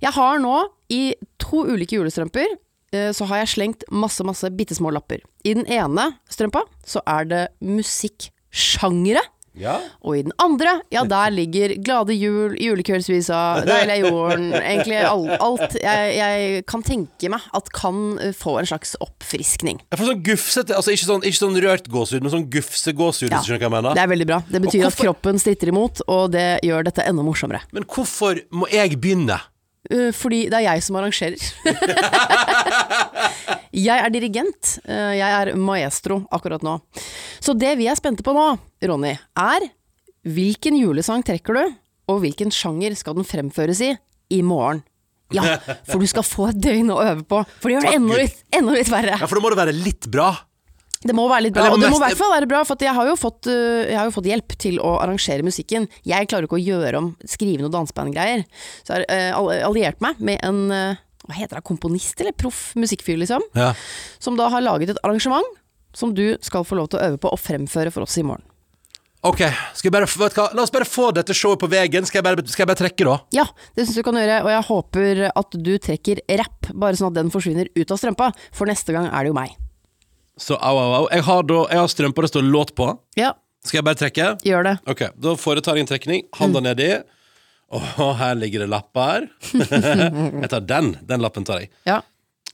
Jeg 0.00 0.12
har 0.16 0.38
nå, 0.40 0.54
i 0.92 1.14
to 1.40 1.64
ulike 1.68 1.96
julestrømper, 1.98 2.54
eh, 2.92 3.10
så 3.16 3.26
har 3.28 3.42
jeg 3.42 3.52
slengt 3.54 3.84
masse, 3.92 4.24
masse 4.24 4.48
bitte 4.56 4.76
små 4.76 4.92
lapper. 4.96 5.20
I 5.44 5.54
den 5.60 5.66
ene 5.68 6.10
strømpa 6.32 6.64
så 6.88 7.00
er 7.08 7.28
det 7.28 7.42
musikksjangre. 7.64 9.20
Ja. 9.58 9.76
Og 10.04 10.16
i 10.18 10.22
den 10.26 10.32
andre, 10.42 10.76
ja 10.94 11.02
der 11.08 11.32
ligger 11.34 11.74
Glade 11.84 12.14
jul, 12.16 12.54
Julekveldsvisa, 12.62 13.40
Deilig 13.66 13.96
er 13.96 14.06
jorden, 14.08 14.46
egentlig 14.58 15.00
alt, 15.04 15.34
alt 15.42 15.76
jeg, 15.82 16.14
jeg 16.18 16.64
kan 16.70 16.82
tenke 16.86 17.30
meg 17.32 17.40
at 17.58 17.70
kan 17.76 18.00
eh, 18.22 18.32
få 18.36 18.58
en 18.60 18.68
slags 18.70 18.94
oppfriskning. 19.04 19.80
Jeg 19.90 19.98
får 20.00 20.10
sånn 20.12 20.22
gufsete 20.26 20.76
Altså 20.78 20.94
ikke 20.94 21.08
sånn, 21.10 21.26
ikke 21.28 21.40
sånn 21.42 21.60
rørt 21.64 21.88
gåsehud, 21.92 22.22
men 22.24 22.34
sånn 22.34 22.48
gufsegåsehud, 22.52 23.30
Ja. 23.32 23.38
hvis 23.38 23.46
du 23.48 23.52
skjønner 23.52 23.64
hva 23.64 23.68
jeg 23.68 23.76
mener. 23.82 23.94
Det 23.98 24.04
er 24.06 24.12
veldig 24.14 24.28
bra. 24.30 24.40
Det 24.48 24.62
betyr 24.64 24.86
at 24.88 24.98
kroppen 25.02 25.38
stritter 25.42 25.72
imot, 25.74 26.02
og 26.08 26.32
det 26.34 26.46
gjør 26.66 26.84
dette 26.88 27.04
enda 27.08 27.22
morsommere. 27.26 27.60
Men 27.72 27.84
hvorfor 27.88 28.40
må 28.54 28.68
jeg 28.72 28.98
begynne? 29.00 29.40
Eh, 29.90 30.10
Fordi 30.12 30.44
det 30.52 30.58
er 30.60 30.66
jeg 30.68 30.82
som 30.84 30.96
arrangerer. 31.00 31.40
jeg 33.88 33.98
er 34.04 34.10
dirigent. 34.12 34.74
eh, 34.84 35.14
Jeg 35.18 35.30
er 35.40 35.54
maestro 35.56 36.20
akkurat 36.34 36.62
nå. 36.66 36.78
Så 37.40 37.54
det 37.58 37.74
vi 37.80 37.88
er 37.88 37.96
spente 37.98 38.22
på 38.26 38.34
nå, 38.36 38.50
Ronny, 38.84 39.14
er 39.38 39.68
hvilken 40.28 40.76
julesang 40.78 41.22
trekker 41.24 41.56
du, 41.56 41.64
og 42.08 42.20
hvilken 42.24 42.50
sjanger 42.52 42.94
skal 42.98 43.16
den 43.18 43.26
fremføres 43.28 43.80
i 43.84 43.94
i 44.34 44.42
morgen? 44.44 44.82
Ja, 45.32 45.58
for 45.88 46.00
du 46.00 46.06
skal 46.08 46.24
få 46.24 46.48
et 46.50 46.60
døgn 46.60 46.88
å 46.92 47.00
øve 47.04 47.24
på, 47.28 47.42
for 47.60 47.68
det 47.68 47.74
gjør 47.78 47.84
det 47.88 47.94
enda 47.98 48.14
litt, 48.22 48.38
enda 48.56 48.72
litt 48.76 48.90
verre. 48.92 49.16
Ja, 49.20 49.26
For 49.28 49.36
da 49.36 49.42
må 49.44 49.50
det 49.52 49.60
være 49.60 49.74
litt 49.76 50.08
bra. 50.12 50.30
Det 50.98 51.14
må 51.14 51.28
være 51.30 51.44
litt 51.46 51.54
bra, 51.54 51.68
og 51.70 51.78
det 51.78 51.90
må 51.92 52.00
i 52.00 52.02
hvert 52.08 52.18
fall 52.18 52.32
være 52.32 52.48
bra, 52.50 52.64
for 52.66 52.82
jeg 52.82 52.94
har, 52.96 53.06
jo 53.06 53.14
fått, 53.18 53.46
øh, 53.52 53.84
jeg 53.86 53.98
har 54.00 54.08
jo 54.08 54.14
fått 54.16 54.26
hjelp 54.26 54.54
til 54.58 54.80
å 54.82 54.96
arrangere 54.98 55.46
musikken. 55.46 55.86
Jeg 56.08 56.26
klarer 56.30 56.48
ikke 56.48 56.58
å 56.58 56.64
gjøre 56.64 56.98
om, 56.98 57.12
skrive 57.22 57.62
noe 57.62 57.74
dansebandgreier. 57.74 58.42
Så 58.82 58.98
jeg 58.98 59.06
har 59.06 59.38
øh, 59.38 59.62
alliert 59.68 60.02
meg 60.02 60.18
med 60.18 60.42
en, 60.42 60.60
øh, 60.74 60.98
hva 61.28 61.38
heter 61.38 61.60
det, 61.60 61.64
komponist 61.70 62.18
eller 62.18 62.34
proff 62.34 62.72
musikkfyr 62.78 63.20
liksom, 63.22 63.46
Ja. 63.58 63.74
som 64.18 64.38
da 64.38 64.50
har 64.50 64.64
laget 64.64 64.96
et 64.96 65.02
arrangement 65.04 65.46
som 65.94 66.14
du 66.14 66.36
skal 66.42 66.66
få 66.66 66.78
lov 66.78 66.90
til 66.90 66.98
å 66.98 67.06
øve 67.12 67.22
på 67.22 67.30
og 67.30 67.40
fremføre 67.40 67.94
for 67.94 68.02
oss 68.06 68.18
i 68.18 68.26
morgen. 68.26 68.42
Ok, 69.26 69.40
bare? 69.90 70.06
La 70.54 70.62
oss 70.62 70.70
bare 70.70 70.86
få 70.86 71.08
dette 71.14 71.34
showet 71.34 71.58
på 71.58 71.66
veien. 71.70 72.06
Skal 72.06 72.20
jeg 72.20 72.26
bare, 72.26 72.44
skal 72.46 72.62
jeg 72.62 72.70
bare 72.70 72.78
trekke, 72.78 73.06
da? 73.06 73.16
Ja, 73.34 73.46
det 73.74 73.86
syns 73.86 73.98
du 73.98 74.04
kan 74.06 74.14
gjøre, 74.18 74.44
og 74.46 74.50
jeg 74.52 74.66
håper 74.68 75.24
at 75.32 75.56
du 75.58 75.72
trekker 75.82 76.22
rapp, 76.38 76.70
bare 76.70 76.98
sånn 76.98 77.10
at 77.10 77.18
den 77.18 77.32
forsvinner 77.34 77.70
ut 77.74 77.94
av 77.94 77.98
strømpa, 77.98 78.30
for 78.54 78.70
neste 78.70 78.94
gang 78.94 79.10
er 79.10 79.26
det 79.26 79.32
jo 79.34 79.38
meg. 79.40 79.56
Så 80.38 80.54
au, 80.56 80.78
au, 80.78 80.92
au. 81.02 81.06
Jeg 81.12 81.24
har, 81.26 81.42
da, 81.48 81.60
jeg 81.72 81.80
har 81.82 81.88
strømper 81.92 82.26
det 82.26 82.30
står 82.32 82.44
låt 82.46 82.74
på. 82.78 82.90
Ja, 83.18 83.32
Skal 83.64 83.80
jeg 83.80 83.84
bare 83.88 83.98
trekke? 83.98 84.26
gjør 84.46 84.62
det. 84.68 84.74
Ok, 84.88 85.00
da 85.18 85.32
foretar 85.36 85.76
jeg 85.76 85.84
en 85.84 85.90
trekning. 85.90 86.22
Handa 86.38 86.60
nedi. 86.64 86.92
Åh, 87.74 88.12
her 88.16 88.34
ligger 88.38 88.62
det 88.64 88.68
lapper. 88.72 89.26
jeg 89.52 90.48
tar 90.52 90.62
den. 90.64 90.94
Den 91.04 91.20
lappen 91.24 91.44
tar 91.48 91.64
jeg. 91.64 91.72
Ja, 91.88 92.00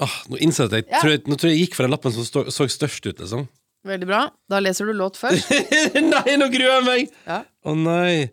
Åh, 0.03 0.15
nå 0.27 0.41
innser 0.43 0.67
jeg 0.73 0.89
at 0.89 0.91
Ja. 0.91 1.01
jeg 1.13 1.21
Nå 1.31 1.37
tror 1.39 1.53
jeg 1.53 1.59
jeg 1.61 1.69
gikk 1.69 1.77
for 1.77 1.87
den 1.87 1.93
lappen 1.95 2.11
som 2.17 2.25
stå, 2.27 2.43
så 2.51 2.65
størst 2.67 3.05
ut, 3.07 3.21
liksom. 3.21 3.45
veldig 3.87 4.09
bra. 4.09 4.25
Da 4.51 4.59
leser 4.65 4.89
du 4.91 4.93
låt 4.99 5.15
først. 5.21 5.53
nei, 6.15 6.35
nå 6.41 6.49
gruer 6.51 6.73
jeg 6.81 6.87
meg! 6.89 7.13
Ja. 7.29 7.37
Å 7.63 7.75
nei. 7.79 8.25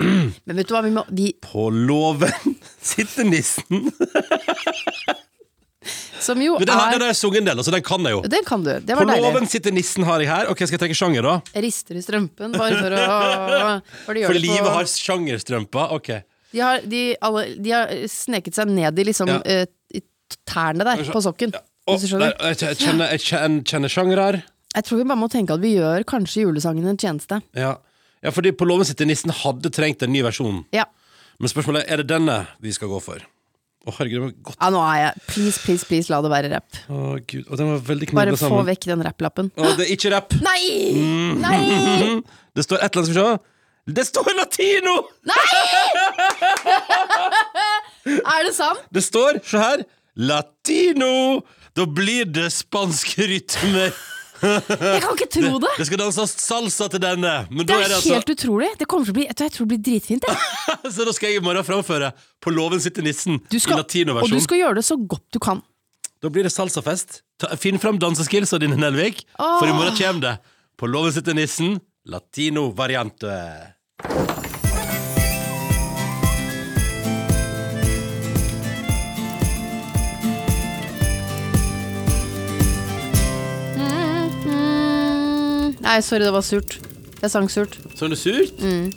Men 0.00 0.56
vet 0.56 0.70
du 0.70 0.72
hva, 0.72 0.80
vi 0.86 0.94
må 0.96 1.02
de... 1.12 1.26
På 1.44 1.66
låven 1.68 2.54
sitter 2.94 3.28
nissen. 3.28 3.90
Som 6.20 6.40
jo 6.44 6.58
Men 6.58 6.66
den, 6.68 6.76
har- 6.76 6.88
er 6.90 6.92
den 6.98 7.00
har 7.06 7.08
jeg 7.14 7.16
sunget 7.22 7.40
en 7.40 7.46
del, 7.50 7.58
altså 7.62 7.72
den 7.72 7.82
kan 7.86 8.04
jeg 8.04 8.12
jo. 8.12 8.20
Den 8.28 8.44
kan 8.44 8.62
du. 8.66 8.70
Det 8.80 8.92
På 8.96 9.00
var 9.00 9.08
deilig. 9.14 9.24
låven 9.32 9.46
sitter 9.48 9.72
nissen 9.72 10.04
har 10.04 10.20
jeg 10.20 10.28
her. 10.28 10.50
Ok, 10.52 10.58
skal 10.66 10.76
jeg 10.76 10.82
trekke 10.84 10.98
sjanger, 10.98 11.22
da? 11.24 11.34
Jeg 11.54 11.64
rister 11.64 11.96
i 11.96 12.02
strømpen 12.04 12.52
bare 12.52 12.76
for 12.82 12.96
å 12.98 13.80
For, 14.04 14.12
de 14.14 14.20
gjør 14.20 14.26
For 14.28 14.36
det 14.36 14.42
på- 14.42 14.44
livet 14.44 14.70
har 14.76 14.90
sjangerstrømper. 14.92 15.94
Ok. 15.96 16.10
de, 16.52 16.60
har, 16.60 16.80
de, 16.84 17.02
alle, 17.22 17.44
de 17.64 17.70
har 17.72 17.94
sneket 18.10 18.54
seg 18.58 18.68
ned 18.68 18.98
i 18.98 19.04
liksom 19.08 19.28
Ja. 19.32 19.40
eh, 19.46 19.66
i 19.96 20.02
tærne 20.44 20.84
der 20.84 21.04
på 21.08 21.22
sokken. 21.24 21.52
Å, 21.56 21.94
Hvis 21.96 22.04
du 22.04 22.12
skjønner? 22.12 22.36
der, 22.36 22.54
jeg 22.60 22.76
kjenner, 22.84 23.10
jeg 23.16 23.20
kjenner, 23.24 23.62
kjenner 23.72 23.88
sjanger 23.96 24.20
her. 24.26 24.40
Jeg 24.76 24.84
tror 24.86 25.00
vi 25.00 25.08
bare 25.08 25.18
må 25.18 25.28
tenke 25.32 25.56
at 25.56 25.60
vi 25.64 25.72
gjør 25.78 26.04
kanskje 26.04 26.44
julesangen 26.44 26.86
en 26.86 26.98
tjeneste. 27.00 27.40
Ja. 27.56 27.72
ja, 28.22 28.30
fordi 28.30 28.52
På 28.52 28.68
låven 28.68 28.84
sitter 28.86 29.08
nissen 29.08 29.32
hadde 29.32 29.72
trengt 29.74 30.02
en 30.04 30.12
ny 30.12 30.20
versjon. 30.22 30.64
Ja. 30.76 30.84
Men 31.40 31.48
spørsmålet 31.48 31.88
er 31.88 31.92
er 31.96 32.02
det 32.04 32.10
denne 32.12 32.46
vi 32.60 32.70
skal 32.76 32.88
gå 32.92 33.00
for. 33.02 33.24
Å, 33.80 33.94
herregud, 33.96 34.16
det 34.18 34.24
var 34.26 34.32
godt. 34.50 34.56
ja, 34.60 34.68
nå 34.74 34.80
er 34.84 34.96
jeg 35.00 35.22
Please, 35.30 35.58
please, 35.64 35.86
please, 35.88 36.10
la 36.12 36.18
det 36.20 36.30
være 36.32 36.50
rapp. 36.52 36.80
Å, 36.92 36.98
Gud. 37.24 37.46
Og 37.48 37.54
den 37.56 37.70
var 37.70 37.78
veldig 37.86 38.10
Bare 38.12 38.34
få 38.36 38.42
sammen. 38.44 38.66
vekk 38.68 38.84
den 38.90 39.04
rapplappen. 39.06 39.48
Å, 39.56 39.70
det 39.78 39.86
er 39.86 39.92
ikke 39.94 40.10
rapp. 40.12 40.36
Nei! 40.44 40.60
Mm. 40.98 41.40
Nei! 41.40 42.20
Det 42.58 42.64
står 42.66 42.82
et 42.82 42.90
eller 42.90 43.00
annet, 43.00 43.12
skal 43.14 43.16
vi 43.16 43.20
se. 43.24 43.94
Det 43.96 44.04
står 44.06 44.28
latino! 44.36 44.94
Er 48.34 48.44
det 48.46 48.54
sant? 48.56 48.82
Det 48.94 49.02
står, 49.04 49.40
se 49.46 49.58
her, 49.60 49.82
latino! 50.16 51.40
Da 51.78 51.84
blir 51.86 52.26
det 52.26 52.48
spanske 52.52 53.26
rytmer. 53.30 53.92
Jeg 54.94 55.00
kan 55.04 55.16
ikke 55.16 55.28
tro 55.34 55.58
det! 55.62 55.72
Det 55.78 55.86
skal 55.88 56.00
danses 56.00 56.34
salsa 56.42 56.88
til 56.92 57.02
denne. 57.02 57.32
Men 57.50 57.66
Det 57.66 57.74
er 57.76 57.84
er 57.84 57.88
det 57.92 57.98
altså, 57.98 58.14
helt 58.16 58.32
utrolig. 58.34 58.70
Det 58.80 58.88
kommer 58.90 59.08
til 59.08 59.14
å 59.14 59.18
bli, 59.18 59.26
jeg 59.28 59.36
tror 59.56 59.66
det 59.66 59.72
blir 59.74 59.82
dritfint. 59.88 60.28
Så 60.94 61.06
da 61.08 61.14
skal 61.16 61.32
jeg 61.32 61.42
i 61.42 61.44
morgen 61.44 61.66
framføre 61.66 62.12
På 62.40 62.52
låven 62.54 62.80
sitter 62.82 63.04
nissen 63.04 63.40
skal, 63.52 63.84
i 63.84 64.04
og 64.10 64.30
du 64.30 64.40
skal 64.40 64.62
gjøre 64.62 64.80
det 64.80 64.86
så 64.88 64.96
godt 64.96 65.26
du 65.34 65.40
kan. 65.42 65.60
Da 66.20 66.28
blir 66.32 66.44
det 66.44 66.52
salsafest. 66.52 67.22
Ta, 67.40 67.54
finn 67.56 67.80
fram 67.80 68.00
danseskillsa 68.00 68.60
dine, 68.60 68.76
Nelvik, 68.80 69.24
for 69.38 69.68
i 69.68 69.72
morgen 69.76 69.96
kommer 69.96 70.26
det. 70.26 70.36
På 70.80 70.88
låven 70.88 71.12
sitter 71.16 71.36
nissen. 71.36 71.78
Latino-variante. 72.08 73.36
Nei, 85.90 86.00
sorry, 86.06 86.26
det 86.26 86.34
var 86.34 86.44
surt. 86.46 86.78
Jeg 87.20 87.32
sang 87.32 87.48
surt. 87.52 87.78
Så 87.98 88.08
du 88.08 88.16
surt? 88.18 88.60
Mm. 88.62 88.90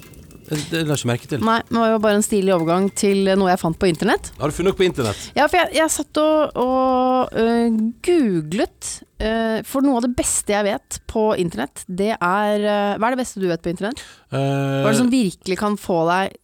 Det, 0.44 0.84
la 0.86 0.96
ikke 0.98 1.10
merke 1.10 1.30
til. 1.32 1.42
Nei, 1.42 1.60
men 1.72 1.80
det 1.82 1.92
var 1.96 2.02
bare 2.04 2.20
en 2.20 2.26
stilig 2.26 2.54
overgang 2.54 2.90
til 3.00 3.32
noe 3.40 3.50
jeg 3.50 3.62
fant 3.62 3.80
på 3.80 3.90
internett. 3.90 4.30
Har 4.38 4.52
du 4.52 4.56
funnet 4.56 4.74
noe 4.74 4.80
på 4.80 4.86
internett? 4.86 5.22
Ja, 5.38 5.48
for 5.48 5.62
jeg, 5.62 5.72
jeg 5.80 5.94
satt 5.94 6.20
og, 6.22 6.60
og 6.60 7.34
uh, 7.34 7.80
googlet 8.06 8.92
For 9.70 9.86
noe 9.86 10.00
av 10.00 10.06
det 10.06 10.14
beste 10.18 10.54
jeg 10.54 10.66
vet 10.68 11.00
på 11.10 11.26
internett, 11.40 11.84
det 11.88 12.12
er 12.18 12.64
øh, 12.64 12.96
Hva 13.00 13.08
er 13.08 13.16
det 13.16 13.22
beste 13.22 13.42
du 13.42 13.48
vet 13.48 13.64
på 13.64 13.72
internett? 13.72 14.02
Hva 14.34 14.42
er 14.84 14.90
det 14.90 15.00
som 15.00 15.12
virkelig 15.12 15.58
kan 15.60 15.78
få 15.80 16.00
deg 16.10 16.36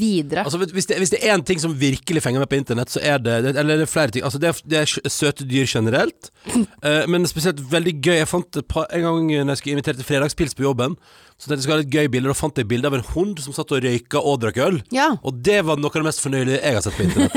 videre? 0.00 0.44
Altså, 0.44 0.60
hvis, 0.62 0.88
det, 0.88 0.98
hvis 1.02 1.12
det 1.14 1.20
er 1.22 1.34
én 1.34 1.44
ting 1.46 1.60
som 1.62 1.74
virkelig 1.78 2.22
fenger 2.24 2.42
meg 2.42 2.50
på 2.52 2.60
internett, 2.60 2.92
så 2.92 3.02
er 3.02 3.20
det 3.22 3.36
Eller 3.52 3.82
det 3.82 3.86
er 3.86 3.92
flere 3.92 4.14
ting. 4.14 4.24
Altså, 4.24 4.40
det, 4.42 4.52
er, 4.52 4.62
det 4.70 4.80
er 4.82 5.12
søte 5.12 5.46
dyr 5.48 5.68
generelt, 5.68 6.30
eh, 6.86 7.04
men 7.10 7.26
spesielt 7.28 7.60
veldig 7.72 7.96
gøy. 8.00 8.16
Jeg 8.20 8.30
fant 8.30 8.50
det 8.56 8.64
En 8.86 9.06
gang 9.08 9.30
når 9.30 9.54
jeg 9.54 9.62
skulle 9.62 9.78
invitere 9.78 10.00
til 10.00 10.08
fredagspils 10.08 10.56
på 10.56 10.66
jobben, 10.66 10.96
så 11.36 11.50
tenkte 11.50 11.58
jeg 11.60 11.64
skulle 11.66 11.76
ha 11.76 11.84
litt 11.84 11.92
gøy 11.92 12.08
bilder, 12.14 12.32
og 12.32 12.36
fant 12.38 12.56
jeg 12.56 12.68
bilde 12.70 12.88
av 12.88 12.94
en 12.96 13.04
hund 13.12 13.40
som 13.44 13.52
satt 13.52 13.72
og 13.76 13.82
røyka 13.84 14.22
og 14.24 14.38
drakk 14.40 14.56
øl. 14.64 14.78
ja. 14.94 15.10
Og 15.22 15.36
det 15.44 15.58
var 15.68 15.76
noe 15.76 15.90
av 15.92 16.00
det 16.00 16.06
mest 16.08 16.22
fornøyelige 16.24 16.62
jeg 16.62 16.74
har 16.78 16.84
sett 16.86 16.96
på 16.96 17.04
internett. 17.04 17.36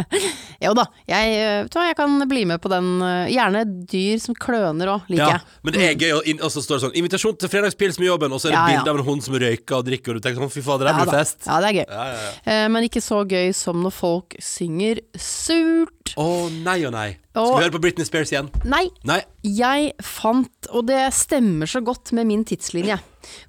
Jo 0.60 0.74
da, 0.76 0.84
jeg, 1.08 1.36
øh, 1.40 1.62
vet 1.64 1.72
du 1.72 1.78
hva, 1.78 1.84
jeg 1.88 1.96
kan 1.96 2.16
bli 2.28 2.42
med 2.44 2.60
på 2.60 2.68
den. 2.68 2.88
øh, 3.00 3.30
Gjerne 3.32 3.62
dyr 3.88 4.18
som 4.20 4.36
kløner 4.36 4.90
òg, 4.92 5.06
liker 5.08 5.22
ja, 5.24 5.38
jeg. 5.38 5.54
men 5.64 5.72
det 5.72 5.86
er 5.86 5.94
gøy. 5.96 6.10
Og, 6.36 6.50
så 6.52 6.60
står 6.60 6.76
det 6.76 6.82
sånn 6.84 6.96
'Invitasjon 7.00 7.38
til 7.40 7.48
fredagspils 7.48 7.96
med 7.98 8.10
jobben', 8.10 8.34
og 8.36 8.42
så 8.42 8.50
er 8.50 8.52
det 8.52 8.58
Ja, 8.60 8.66
ja. 8.66 8.76
bilde 8.76 8.92
av 8.92 8.98
en 9.00 9.06
hund 9.08 9.24
som 9.24 9.34
røyker 9.40 9.78
og 9.78 9.86
drikker, 9.88 10.12
og 10.12 10.20
du 10.20 10.28
tenker 10.28 10.42
sånn 10.44 10.52
'fy 10.52 10.62
fader, 10.66 10.90
Ja 10.90 10.98
blir 10.98 11.08
det 11.08 11.16
fest'. 11.16 11.48
Ja, 11.48 11.60
det 11.64 11.68
er 11.70 11.76
gøy. 11.80 11.86
Ja, 11.88 12.04
ja, 12.12 12.20
ja. 12.28 12.32
Eh, 12.52 12.68
men 12.68 12.84
ikke 12.90 13.00
så 13.00 13.24
gøy 13.24 13.54
som 13.56 13.80
når 13.82 13.96
folk 13.96 14.36
synger 14.38 15.00
surt. 15.16 16.12
Å 16.20 16.28
nei 16.60 16.84
og 16.84 16.92
nei. 16.92 17.16
Skal 17.30 17.60
vi 17.60 17.62
høre 17.62 17.74
på 17.76 17.80
Britney 17.84 18.06
Spears 18.08 18.32
igjen? 18.32 18.48
Nei, 18.66 18.88
Nei. 19.06 19.20
Jeg 19.46 19.92
fant, 20.02 20.66
og 20.74 20.88
det 20.88 20.98
stemmer 21.14 21.68
så 21.70 21.78
godt 21.86 22.10
med 22.16 22.26
min 22.26 22.42
tidslinje, 22.44 22.96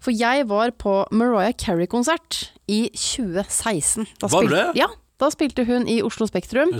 for 0.03 0.13
jeg 0.13 0.45
var 0.51 0.69
på 0.77 0.99
Mariah 1.11 1.55
Carey-konsert 1.57 2.43
i 2.69 2.83
2016. 2.93 4.05
Da 4.21 4.29
Var 4.29 4.49
det? 4.51 4.65
Ja, 4.77 4.87
da 5.21 5.29
spilte 5.33 5.65
hun 5.65 5.87
i 5.89 5.99
Oslo 6.05 6.27
Spektrum, 6.29 6.75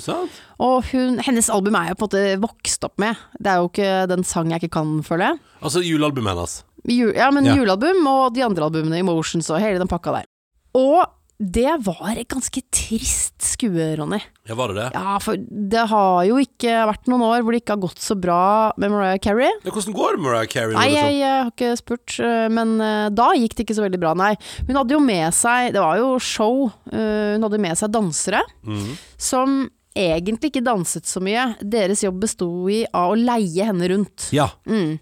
og 0.62 0.86
hun, 0.92 1.18
hennes 1.26 1.50
album 1.50 1.76
er 1.80 1.92
jeg 1.92 1.98
på 1.98 2.06
en 2.06 2.12
måte 2.12 2.42
vokst 2.46 2.86
opp 2.86 3.02
med. 3.02 3.18
Det 3.40 3.50
er 3.50 3.62
jo 3.64 3.72
ikke 3.72 3.92
den 4.14 4.24
sang 4.28 4.52
jeg 4.54 4.62
ikke 4.64 4.76
kan, 4.78 5.00
føler 5.06 5.32
jeg. 5.32 5.42
Altså 5.62 5.82
julealbumet 5.86 6.36
hennes. 6.36 6.60
Ja, 6.90 7.32
men 7.34 7.46
Ja. 7.46 7.56
julealbum 7.58 8.06
og 8.10 8.34
de 8.36 8.44
andre 8.46 8.64
albumene, 8.70 8.98
Emotions 9.02 9.50
og 9.50 9.60
hele 9.62 9.78
den 9.82 9.88
pakka 9.90 10.12
der. 10.20 10.30
Og 10.78 11.06
det 11.42 11.72
var 11.88 12.12
et 12.22 12.28
ganske 12.30 12.62
trist 12.70 13.42
skue, 13.42 13.88
Ronny. 13.98 14.20
Ja, 14.46 14.54
var 14.60 14.70
det 14.70 14.76
det? 14.78 14.88
Ja, 14.94 15.16
for 15.24 15.40
det 15.42 15.86
har 15.90 16.20
jo 16.28 16.38
ikke 16.44 16.76
vært 16.92 17.10
noen 17.10 17.24
år 17.26 17.42
hvor 17.42 17.56
det 17.56 17.64
ikke 17.64 17.74
har 17.74 17.82
gått 17.88 18.04
så 18.04 18.14
bra 18.20 18.42
med 18.78 18.94
Mariah 18.94 19.18
Carey. 19.24 19.50
Ja, 19.66 19.74
hvordan 19.74 19.96
går 19.98 20.14
det 20.16 20.22
med 20.22 20.28
Mariah 20.28 20.52
Carey? 20.54 20.76
Nei, 20.78 20.86
liksom? 20.92 21.02
jeg, 21.10 21.18
jeg 21.24 21.34
har 21.40 21.52
ikke 21.56 21.72
spurt, 21.82 22.16
øh, 22.22 22.46
men 22.54 22.76
øh, 22.78 23.10
da 23.18 23.32
gikk 23.42 23.58
det 23.58 23.66
ikke 23.66 23.78
så 23.80 23.86
veldig 23.88 24.02
bra, 24.06 24.14
nei. 24.22 24.32
Hun 24.70 24.78
hadde 24.84 24.94
jo 24.98 25.02
med 25.02 25.34
seg, 25.34 25.74
det 25.74 25.82
var 25.82 25.98
jo 26.02 26.12
show, 26.22 26.68
øh, 26.94 27.34
hun 27.36 27.48
hadde 27.50 27.64
med 27.66 27.82
seg 27.82 27.94
dansere 27.98 28.46
Mhm. 28.62 28.98
som 29.18 29.62
egentlig 29.98 30.52
ikke 30.52 30.64
danset 30.64 31.08
så 31.10 31.22
mye. 31.24 31.52
Deres 31.60 32.04
jobb 32.06 32.22
besto 32.24 32.48
i 32.72 32.82
av 32.88 33.14
å 33.14 33.18
leie 33.20 33.66
henne 33.68 33.90
rundt. 33.92 34.30
Ja. 34.36 34.48
Mm. 34.70 34.98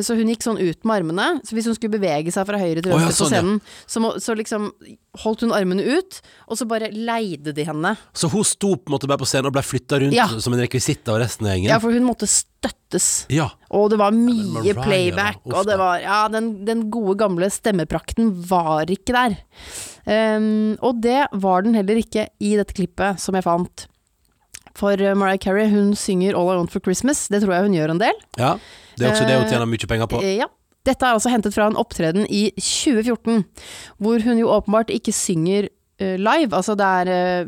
Så 0.00 0.16
hun 0.18 0.30
gikk 0.32 0.44
sånn 0.46 0.60
ut 0.60 0.84
med 0.84 1.00
armene, 1.00 1.28
så 1.44 1.56
hvis 1.56 1.68
hun 1.68 1.76
skulle 1.76 1.98
bevege 1.98 2.32
seg 2.34 2.48
fra 2.48 2.60
høyre 2.60 2.84
til 2.84 2.94
Å, 2.96 3.00
ja, 3.02 3.10
sånn, 3.12 3.26
på 3.26 3.30
scenen, 3.34 3.60
ja. 3.60 3.84
så, 3.90 4.02
må, 4.02 4.14
så 4.22 4.36
liksom 4.38 4.70
holdt 5.24 5.44
hun 5.44 5.52
armene 5.54 5.84
ut, 5.98 6.20
og 6.48 6.60
så 6.60 6.66
bare 6.70 6.90
leide 6.94 7.54
de 7.56 7.66
henne. 7.68 7.94
Så 8.16 8.30
hun 8.32 8.46
sto 8.46 8.74
på 8.78 8.90
en 8.90 8.96
måte 8.96 9.10
bare 9.10 9.20
på 9.20 9.28
scenen 9.28 9.50
og 9.50 9.56
ble 9.58 9.64
flytta 9.66 10.00
rundt 10.04 10.40
som 10.40 10.56
en 10.56 10.64
rekvisitt 10.64 11.10
av 11.10 11.20
resten 11.22 11.48
av 11.48 11.54
gjengen? 11.56 11.72
Ja, 11.74 11.80
for 11.82 11.94
hun 11.94 12.06
måtte 12.08 12.30
støttes. 12.30 13.10
Ja. 13.32 13.50
Og 13.76 13.90
det 13.92 14.00
var 14.00 14.16
mye 14.16 14.62
Mariah, 14.62 14.82
playback, 14.86 15.44
og 15.50 15.68
det 15.68 15.76
var 15.80 16.00
Ja, 16.00 16.24
den, 16.32 16.52
den 16.66 16.88
gode 16.92 17.18
gamle 17.20 17.50
stemmeprakten 17.52 18.32
var 18.48 18.90
ikke 18.90 19.16
der. 19.16 19.38
Um, 20.08 20.78
og 20.80 21.02
det 21.04 21.26
var 21.42 21.66
den 21.66 21.76
heller 21.76 21.98
ikke 22.00 22.30
i 22.40 22.54
dette 22.56 22.74
klippet 22.76 23.20
som 23.20 23.36
jeg 23.36 23.44
fant. 23.46 23.90
For 24.80 24.96
Mariah 25.14 25.38
Carey, 25.42 25.68
hun 25.72 25.92
synger 25.98 26.34
All 26.38 26.48
I 26.54 26.56
Want 26.58 26.72
For 26.72 26.80
Christmas. 26.84 27.26
Det 27.28 27.42
tror 27.44 27.52
jeg 27.58 27.68
hun 27.68 27.76
gjør 27.76 27.92
en 27.96 28.00
del. 28.02 28.24
ja. 28.40 28.54
Det 29.00 29.06
er 29.06 29.12
også 29.14 29.24
det 29.28 29.36
hun 29.38 29.46
Eh, 29.46 29.50
tjener 29.52 29.68
mye 29.70 29.86
penger 29.88 30.08
på. 30.10 30.18
Eh, 30.24 30.34
Ja. 30.40 30.48
Dette 30.84 31.04
er 31.06 31.12
altså 31.14 31.28
hentet 31.30 31.52
fra 31.54 31.66
en 31.68 31.76
opptreden 31.76 32.24
i 32.32 32.50
2014, 32.56 33.44
hvor 34.00 34.22
hun 34.24 34.38
jo 34.40 34.48
åpenbart 34.48 34.88
ikke 34.92 35.12
synger 35.12 35.68
eh, 36.00 36.16
live. 36.16 36.52
Altså 36.56 36.72
det 36.76 36.86
er 36.86 37.44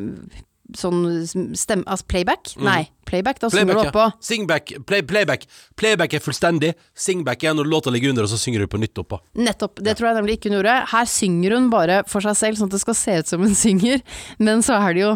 sånn 0.79 1.03
stemme... 1.57 1.83
Altså 1.87 2.05
playback? 2.09 2.53
Nei, 2.63 2.87
playback. 3.09 3.39
Da 3.41 3.49
synger 3.53 3.73
du 3.73 3.79
Mm. 3.83 3.87
Oppå. 3.91 4.03
ja. 4.07 4.11
Singback, 4.23 4.71
play, 4.89 5.01
playback. 5.01 5.45
Playback 5.79 6.13
er 6.13 6.19
fullstendig. 6.23 6.73
Singback 6.95 7.43
er 7.43 7.53
når 7.57 7.69
låta 7.71 7.91
ligger 7.93 8.09
under, 8.13 8.23
og 8.27 8.29
så 8.33 8.37
synger 8.41 8.59
du 8.63 8.67
på 8.71 8.79
nytt 8.81 8.97
oppå. 9.01 9.19
Nettopp. 9.35 9.79
Det 9.83 9.95
tror 9.99 10.09
jeg 10.11 10.17
nemlig 10.21 10.37
ikke 10.39 10.49
hun 10.51 10.57
gjorde. 10.59 10.75
Her 10.93 11.05
synger 11.09 11.55
hun 11.57 11.69
bare 11.73 12.01
for 12.07 12.21
seg 12.25 12.35
selv, 12.39 12.57
sånn 12.61 12.71
at 12.71 12.77
det 12.77 12.81
skal 12.83 12.97
se 12.99 13.17
ut 13.23 13.27
som 13.33 13.41
hun 13.45 13.55
synger, 13.65 14.01
men 14.39 14.61
så 14.65 14.77
er 14.79 14.93
det 14.97 15.01
jo, 15.05 15.11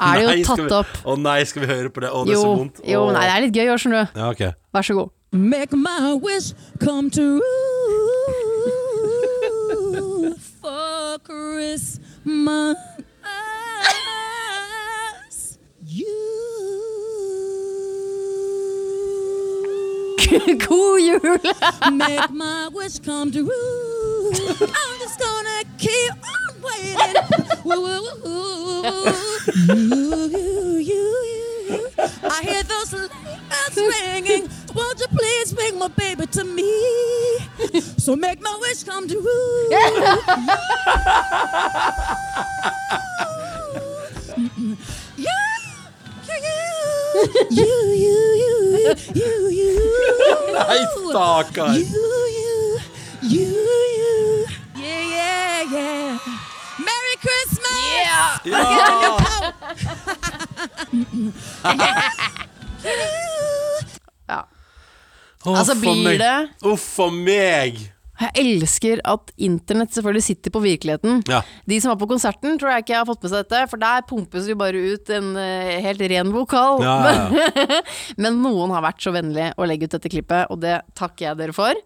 er 0.00 0.22
det 0.22 0.38
jo 0.42 0.44
tatt 0.52 0.64
vi- 0.66 0.76
opp. 0.82 0.92
Å 1.04 1.16
nei, 1.20 1.38
skal 1.44 1.66
vi 1.66 1.72
høre 1.72 1.90
på 1.92 2.00
det? 2.04 2.10
Å, 2.12 2.24
det 2.28 2.36
er 2.36 2.42
så 2.44 2.54
vondt. 2.56 2.80
Å. 2.82 2.88
jo, 2.94 3.04
nei, 3.12 3.24
det 3.26 3.34
er 3.36 3.44
litt 3.48 3.56
gøy 3.62 3.72
òg, 3.74 3.78
skjønner 3.84 4.06
du. 4.12 4.20
Ja, 4.20 4.30
okay. 4.32 4.52
Vær 4.72 4.82
så 4.90 4.94
god. 5.00 5.10
Make 5.32 5.72
my 5.76 6.12
wish 6.20 6.52
come 6.84 7.08
true 7.10 7.40
for 10.60 11.18
Christmas. 11.24 12.76
God 20.58 20.58
jul! 20.58 20.96
make 21.92 22.30
my 22.30 22.68
wish 22.72 22.98
come 23.00 23.30
true. 23.30 23.50
I'm 24.32 24.98
just 24.98 25.18
gonna 25.20 25.62
keep 25.76 26.12
on 26.12 26.62
waiting. 26.62 27.16
You, 27.66 28.06
you, 30.28 30.78
you, 30.78 31.02
you. 31.68 31.88
I 31.98 32.40
hear 32.42 32.62
those 32.62 32.90
bells 32.92 33.76
ringing. 33.76 34.48
Won't 34.74 34.98
you 35.00 35.06
please 35.08 35.52
bring 35.52 35.78
my 35.78 35.88
baby 35.88 36.26
to 36.28 36.44
me? 36.44 36.72
So 37.98 38.16
make 38.16 38.40
my 38.40 38.56
wish 38.62 38.84
come 38.84 39.06
true. 39.08 39.68
You, 45.16 45.30
you, 46.28 46.36
you, 47.50 47.66
you. 47.96 48.11
Nei, 50.52 50.86
stakkar! 51.10 51.74
You, 51.76 51.84
you, 52.38 52.54
you, 53.22 53.46
you. 53.98 54.16
Yeah, 54.76 55.02
yeah, 55.16 55.72
yeah. 55.72 56.18
Merry 56.78 57.16
Christmas! 57.22 57.78
Yeah! 57.94 58.28
Ja! 58.44 59.18
Ja. 64.28 64.46
Altså, 65.44 65.74
blir 65.74 66.18
det- 66.18 66.48
Uff 66.62 66.98
a 67.00 67.10
meg! 67.10 67.92
Jeg 68.22 68.44
elsker 68.44 69.02
at 69.08 69.32
internett 69.42 69.94
selvfølgelig 69.94 70.24
sitter 70.28 70.54
på 70.54 70.62
virkeligheten. 70.62 71.22
Ja. 71.30 71.42
De 71.68 71.78
som 71.82 71.92
var 71.92 72.00
på 72.02 72.10
konserten, 72.12 72.58
tror 72.60 72.74
jeg 72.74 72.86
ikke 72.86 72.98
har 73.00 73.08
fått 73.08 73.24
med 73.24 73.32
seg 73.32 73.44
dette, 73.44 73.62
for 73.70 73.82
der 73.82 74.04
pumpes 74.08 74.48
jo 74.50 74.58
bare 74.60 74.82
ut 74.92 75.12
en 75.14 75.32
eh, 75.40 75.78
helt 75.84 76.04
ren 76.12 76.32
vokal. 76.34 76.82
Ja, 76.84 76.96
ja, 77.06 77.46
ja. 77.52 77.80
Men 78.22 78.42
noen 78.44 78.74
har 78.74 78.84
vært 78.84 79.02
så 79.04 79.14
vennlig 79.14 79.50
å 79.56 79.68
legge 79.68 79.88
ut 79.88 79.96
dette 79.96 80.12
klippet, 80.12 80.50
og 80.52 80.62
det 80.62 80.80
takker 80.98 81.30
jeg 81.30 81.40
dere 81.42 81.56
for. 81.56 81.82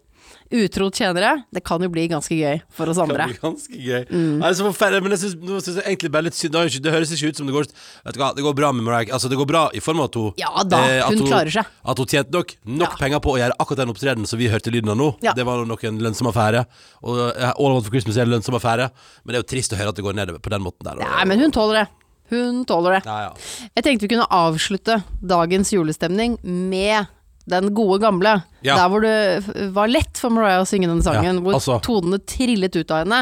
Utro 0.52 0.90
tjenere, 0.94 1.32
det 1.50 1.62
kan 1.66 1.82
jo 1.82 1.88
bli 1.90 2.04
ganske 2.08 2.36
gøy 2.36 2.60
for 2.70 2.86
oss 2.92 3.00
andre. 3.02 3.26
Det 3.32 3.40
kan 3.40 3.54
bli 3.56 3.58
ganske 3.58 3.80
gøy. 3.82 4.02
Mm. 4.10 4.38
Nei, 4.38 4.46
det 4.46 4.52
er 4.52 4.58
så 4.60 4.66
forferdelig, 4.68 5.02
men 5.02 5.14
jeg 5.16 5.76
jeg 5.76 5.84
egentlig 5.86 6.10
bare 6.14 6.26
litt 6.28 6.36
synd 6.38 6.54
Det, 6.54 6.92
høres 6.92 7.10
ikke 7.12 7.30
ut 7.32 7.40
som 7.40 7.48
det 7.48 7.54
går 7.56 7.66
Vet 7.66 8.14
du 8.14 8.20
hva, 8.20 8.30
det 8.36 8.44
går 8.46 8.54
bra 8.56 8.70
med 8.72 8.86
Mariah 8.86 9.12
Altså, 9.14 9.28
det 9.32 9.38
går 9.40 9.48
bra 9.50 9.64
i 9.74 9.80
form 9.82 10.00
av 10.04 10.08
at 10.10 10.18
hun 10.20 10.32
Ja 10.40 10.52
da, 10.62 10.80
eh, 10.86 11.02
hun, 11.08 11.18
hun 11.18 11.26
klarer 11.30 11.50
seg. 11.52 11.66
At 11.84 11.98
hun 11.98 12.06
tjente 12.06 12.32
nok, 12.36 12.54
nok 12.64 12.94
Ja. 12.94 13.00
penger 13.00 13.22
på 13.24 13.34
å 13.34 13.38
gjøre 13.40 13.58
akkurat 13.58 13.82
den 13.82 13.92
opptredenen 13.94 14.26
som 14.30 14.38
vi 14.38 14.48
hørte 14.52 14.70
lyden 14.70 14.92
av 14.94 14.98
nå. 15.00 15.10
Ja. 15.26 15.34
Det 15.36 15.44
var 15.48 15.64
nok 15.66 15.84
en 15.84 15.98
lønnsom 15.98 16.30
affære. 16.30 16.64
Og 17.02 17.20
eh, 17.34 17.52
All 17.52 17.70
I 17.70 17.74
Want 17.76 17.86
for 17.88 17.94
Christmas 17.94 18.16
er 18.16 18.28
en 18.28 18.34
lønnsom 18.36 18.56
affære, 18.58 18.90
men 19.24 19.34
det 19.34 19.40
er 19.40 19.44
jo 19.44 19.50
trist 19.56 19.74
å 19.74 19.80
høre 19.80 19.92
at 19.94 19.98
det 19.98 20.04
går 20.06 20.14
nedover 20.14 20.42
på 20.42 20.52
den 20.54 20.62
måten 20.62 20.84
der. 20.86 21.00
og- 21.00 21.06
Nei, 21.10 21.24
men 21.24 21.40
hun 21.40 21.50
tåler 21.54 21.82
det. 21.82 21.88
Hun 22.30 22.64
tåler 22.66 22.96
det. 22.98 23.02
ja, 23.06 23.18
ja. 23.28 23.68
Jeg 23.76 23.84
tenkte 23.84 24.08
vi 24.08 24.14
kunne 24.16 24.26
avslutte 24.34 25.02
dagens 25.22 25.70
julestemning 25.72 26.38
med 26.42 27.06
Den 27.46 27.70
gode 27.74 28.00
gamle. 28.02 28.40
Ja. 28.66 28.74
Der 28.80 28.88
hvor 28.90 29.00
det 29.04 29.44
var 29.74 29.86
lett 29.86 30.18
for 30.18 30.30
Mariah 30.34 30.62
å 30.64 30.66
synge 30.66 30.88
den 30.90 31.02
sangen. 31.06 31.36
Ja, 31.38 31.42
hvor 31.44 31.54
altså. 31.60 31.76
tonene 31.86 32.18
trillet 32.26 32.74
ut 32.76 32.90
av 32.90 32.98
henne. 33.04 33.20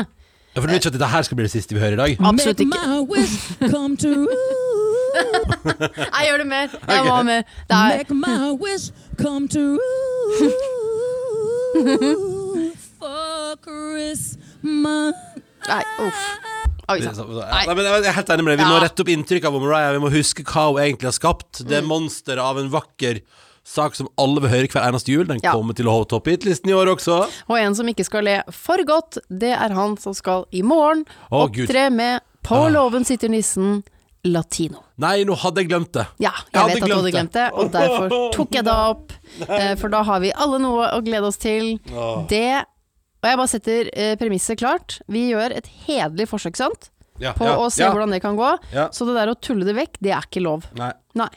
Ja, 0.55 0.61
for 0.63 0.67
du 0.69 0.73
vet 0.73 0.81
ikke 0.85 0.93
at 0.95 0.99
dette 1.01 1.11
her 1.13 1.23
skal 1.27 1.37
bli 1.41 1.47
det 1.49 1.53
siste 1.53 1.75
vi 1.75 1.81
hører 1.83 1.97
i 1.99 2.01
dag? 2.01 2.11
Absolutt 2.31 2.61
Make 2.65 2.79
ikke. 2.79 2.89
my 2.89 3.01
wish 3.11 3.35
come 3.73 3.95
true. 3.99 4.27
Nei, 6.15 6.23
gjør 6.29 6.39
det 6.43 6.47
mer. 6.51 6.69
Jeg 6.89 7.01
må 7.05 7.11
ha 7.15 7.23
mer. 7.27 7.43
Det 7.69 7.75
er, 7.77 7.81
Make 7.99 8.15
my 8.15 8.53
wish 8.63 8.87
come 9.21 9.47
true. 9.51 9.79
For 12.99 13.57
Christmas. 13.65 15.15
nei, 15.69 15.83
uff. 16.05 16.23
Oi, 16.93 16.99
Nei, 17.01 17.73
men 17.73 17.87
jeg 17.87 18.05
er 18.11 18.17
helt 18.19 18.31
enig 18.35 18.45
med 18.45 18.53
deg. 18.55 18.61
Vi 18.61 18.67
må 18.69 18.77
rette 18.83 19.01
opp 19.05 19.11
inntrykk 19.15 19.45
av 19.49 19.55
Mariah. 19.57 19.95
Vi 19.97 20.03
må 20.03 20.11
huske 20.13 20.43
hva 20.45 20.67
hun 20.69 20.81
egentlig 20.83 21.09
har 21.09 21.17
skapt. 21.17 21.63
Det 21.65 21.81
Mm. 21.83 21.89
monsteret 21.89 22.43
av 22.45 22.59
en 22.61 22.69
vakker 22.71 23.21
sak 23.65 23.95
som 23.97 24.09
alle 24.21 24.41
vil 24.45 24.51
høre 24.53 24.69
hver 24.69 24.85
eneste 24.91 25.09
jul. 25.13 25.25
Den 25.27 25.41
Ja. 25.43 25.53
kommer 25.53 25.75
til 25.75 25.87
å 25.89 25.97
ha 25.99 26.05
topp 26.05 26.27
hit-listen 26.29 26.69
i 26.71 26.75
år 26.77 26.91
også. 26.97 27.23
Og 27.49 27.57
en 27.59 27.75
som 27.75 27.87
ikke 27.89 28.05
skal 28.05 28.25
le 28.25 28.43
for 28.53 28.77
godt, 28.85 29.19
det 29.31 29.53
er 29.57 29.73
han 29.73 29.97
som 29.97 30.13
skal 30.15 30.45
i 30.53 30.61
morgen 30.63 31.05
Å, 31.33 31.49
opptre 31.49 31.91
med 31.91 32.21
På 32.45 32.67
Ah. 32.67 32.69
låven 32.69 33.05
sitter 33.07 33.29
nissen 33.33 33.83
latino. 34.23 34.83
Nei, 34.99 35.25
nå 35.25 35.35
hadde 35.37 35.57
jeg 35.63 35.69
glemt 35.71 35.93
det. 35.93 36.07
Ja, 36.19 36.31
Jeg 36.53 36.53
jeg 36.53 36.75
vet 36.75 36.83
at 36.83 36.89
du 36.89 36.95
hadde 36.95 37.13
glemt 37.13 37.33
det, 37.33 37.53
og 37.53 37.71
derfor 37.73 38.09
tok 38.37 38.51
jeg 38.53 38.65
det 38.65 38.73
opp. 38.73 39.13
Eh, 39.49 39.75
For 39.77 39.89
da 39.89 40.03
har 40.03 40.21
vi 40.21 40.31
alle 40.33 40.59
noe 40.59 40.91
å 40.93 41.01
glede 41.05 41.25
oss 41.25 41.37
til. 41.39 41.79
Det 42.29 42.65
Og 43.25 43.29
jeg 43.31 43.37
bare 43.39 43.49
setter 43.49 43.89
eh, 43.95 44.15
premisset 44.17 44.59
klart. 44.61 45.01
Vi 45.09 45.31
gjør 45.33 45.57
et 45.57 45.67
hederlig 45.87 46.29
forsøk, 46.29 46.57
sant? 46.57 46.91
Ja, 47.19 47.33
På 47.33 47.47
ja, 47.47 47.57
å 47.57 47.71
se 47.73 47.81
ja. 47.83 47.91
hvordan 47.91 48.11
det 48.13 48.21
kan 48.21 48.37
gå. 48.37 48.59
Så 48.93 49.07
det 49.07 49.15
der 49.17 49.29
å 49.33 49.41
tulle 49.41 49.65
det 49.65 49.75
vekk, 49.75 49.97
det 50.03 50.13
er 50.13 50.21
ikke 50.21 50.43
lov. 50.45 50.65
Nei. 50.77 50.93
Nei. 51.15 51.29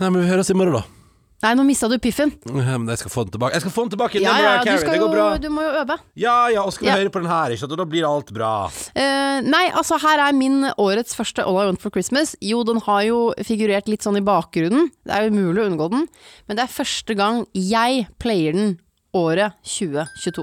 Nei, 0.00 0.10
men 0.10 0.22
vi 0.22 0.28
høres 0.28 0.50
i 0.50 0.54
morgen, 0.54 0.74
da. 0.74 0.82
Nei, 1.38 1.52
nå 1.54 1.62
mista 1.62 1.86
du 1.86 1.94
piffen. 2.02 2.32
Ja, 2.50 2.74
men 2.82 2.88
Jeg 2.90 2.98
skal 2.98 3.12
få 3.14 3.22
den 3.22 3.30
tilbake. 3.36 3.54
Jeg 3.54 3.62
skal 3.62 3.70
få 3.70 3.82
den 3.86 3.92
tilbake. 3.92 4.18
Ja, 4.18 4.32
ja, 4.42 4.54
du, 4.66 4.72
skal 4.80 4.96
Det 4.96 4.98
går 5.04 5.12
bra. 5.12 5.26
jo, 5.36 5.38
du 5.44 5.52
må 5.54 5.62
jo 5.62 5.70
øve. 5.84 5.96
Ja, 6.18 6.48
ja, 6.50 6.64
og 6.66 6.72
skal 6.74 6.86
vi 6.86 6.90
Ja. 6.90 6.96
høre 6.98 7.12
på 7.14 7.20
den 7.22 7.30
her, 7.30 7.52
ikke 7.54 7.60
sant? 7.62 7.72
Og 7.76 7.78
da 7.78 7.84
blir 7.84 8.06
alt 8.08 8.32
bra. 8.34 8.66
Uh, 8.96 9.38
nei, 9.46 9.70
altså 9.70 10.00
her 10.02 10.18
er 10.18 10.32
min 10.34 10.64
årets 10.74 11.14
første 11.14 11.44
All 11.46 11.60
I 11.62 11.66
Want 11.70 11.80
for 11.80 11.90
Christmas. 11.94 12.34
Jo, 12.42 12.64
den 12.66 12.80
har 12.82 13.02
jo 13.06 13.20
figurert 13.46 13.86
litt 13.86 14.02
sånn 14.02 14.18
i 14.18 14.24
bakgrunnen. 14.26 14.90
Det 15.06 15.14
er 15.14 15.28
jo 15.28 15.30
umulig 15.36 15.62
å 15.62 15.70
unngå 15.70 15.90
den. 15.94 16.08
Men 16.48 16.56
det 16.58 16.64
er 16.66 16.74
første 16.74 17.14
gang 17.14 17.46
jeg 17.54 18.08
player 18.18 18.52
den 18.58 18.78
året 19.14 19.54
2022. 19.62 20.42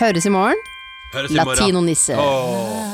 Høres 0.00 0.26
i 0.26 0.28
morgen. 0.36 0.60
Høres 1.14 1.30
i 1.30 1.34
morgen. 1.40 1.56
Latino-nisse. 1.56 2.12
Åh. 2.12 2.92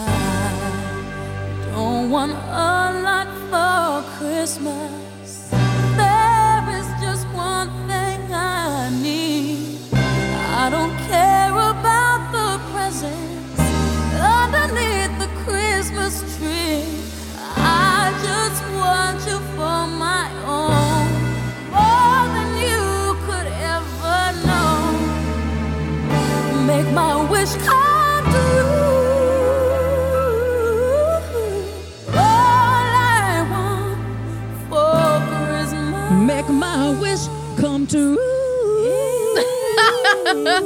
For 3.51 4.05
Christmas. 4.19 5.49
There 5.97 6.65
is 6.79 6.87
just 7.01 7.27
one 7.29 7.71
thing 7.89 8.21
I 8.31 8.91
need. 9.03 9.79
I 9.95 10.69
don't 10.71 10.95
care 11.09 11.53
about 11.53 12.21
the 12.37 12.61
presents 12.73 13.61
underneath 14.21 15.15
the 15.19 15.31
Christmas 15.45 16.21
tree. 16.37 16.85
I 17.57 18.13
just 18.29 18.63
want 18.77 19.19
you 19.27 19.39
for 19.57 19.81
my 20.07 20.29
own, 20.45 21.09
more 21.73 22.25
than 22.37 22.51
you 22.69 23.17
could 23.27 23.49
ever 23.73 24.21
know 24.47 24.79
make 26.67 26.89
my 26.93 27.15
wish 27.31 27.55
come 27.67 27.88
come 37.90 38.18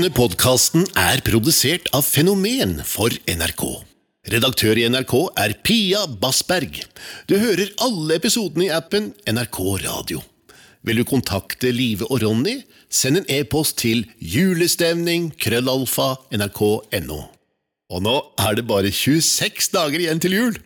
Denne 0.00 0.16
podkasten 0.16 0.86
er 0.96 1.20
produsert 1.20 1.90
av 1.92 2.06
Fenomen 2.08 2.78
for 2.88 3.12
NRK. 3.28 3.64
Redaktør 4.32 4.78
i 4.80 4.86
NRK 4.88 5.12
er 5.42 5.52
Pia 5.60 6.06
Bassberg. 6.22 6.78
Du 7.28 7.34
hører 7.36 7.68
alle 7.84 8.16
episodene 8.16 8.64
i 8.64 8.70
appen 8.72 9.10
NRK 9.28 9.58
Radio. 9.82 10.22
Vil 10.88 11.02
du 11.02 11.04
kontakte 11.04 11.68
Live 11.76 12.08
og 12.08 12.22
Ronny, 12.24 12.62
send 12.88 13.20
en 13.20 13.28
e-post 13.28 13.76
til 13.82 14.06
julestemning 14.24 15.34
krøllalfa 15.36 16.14
nrk.no. 16.32 17.20
Og 17.92 18.00
nå 18.08 18.16
er 18.40 18.56
det 18.56 18.64
bare 18.72 18.88
26 18.88 19.68
dager 19.76 20.00
igjen 20.00 20.24
til 20.24 20.38
jul! 20.38 20.60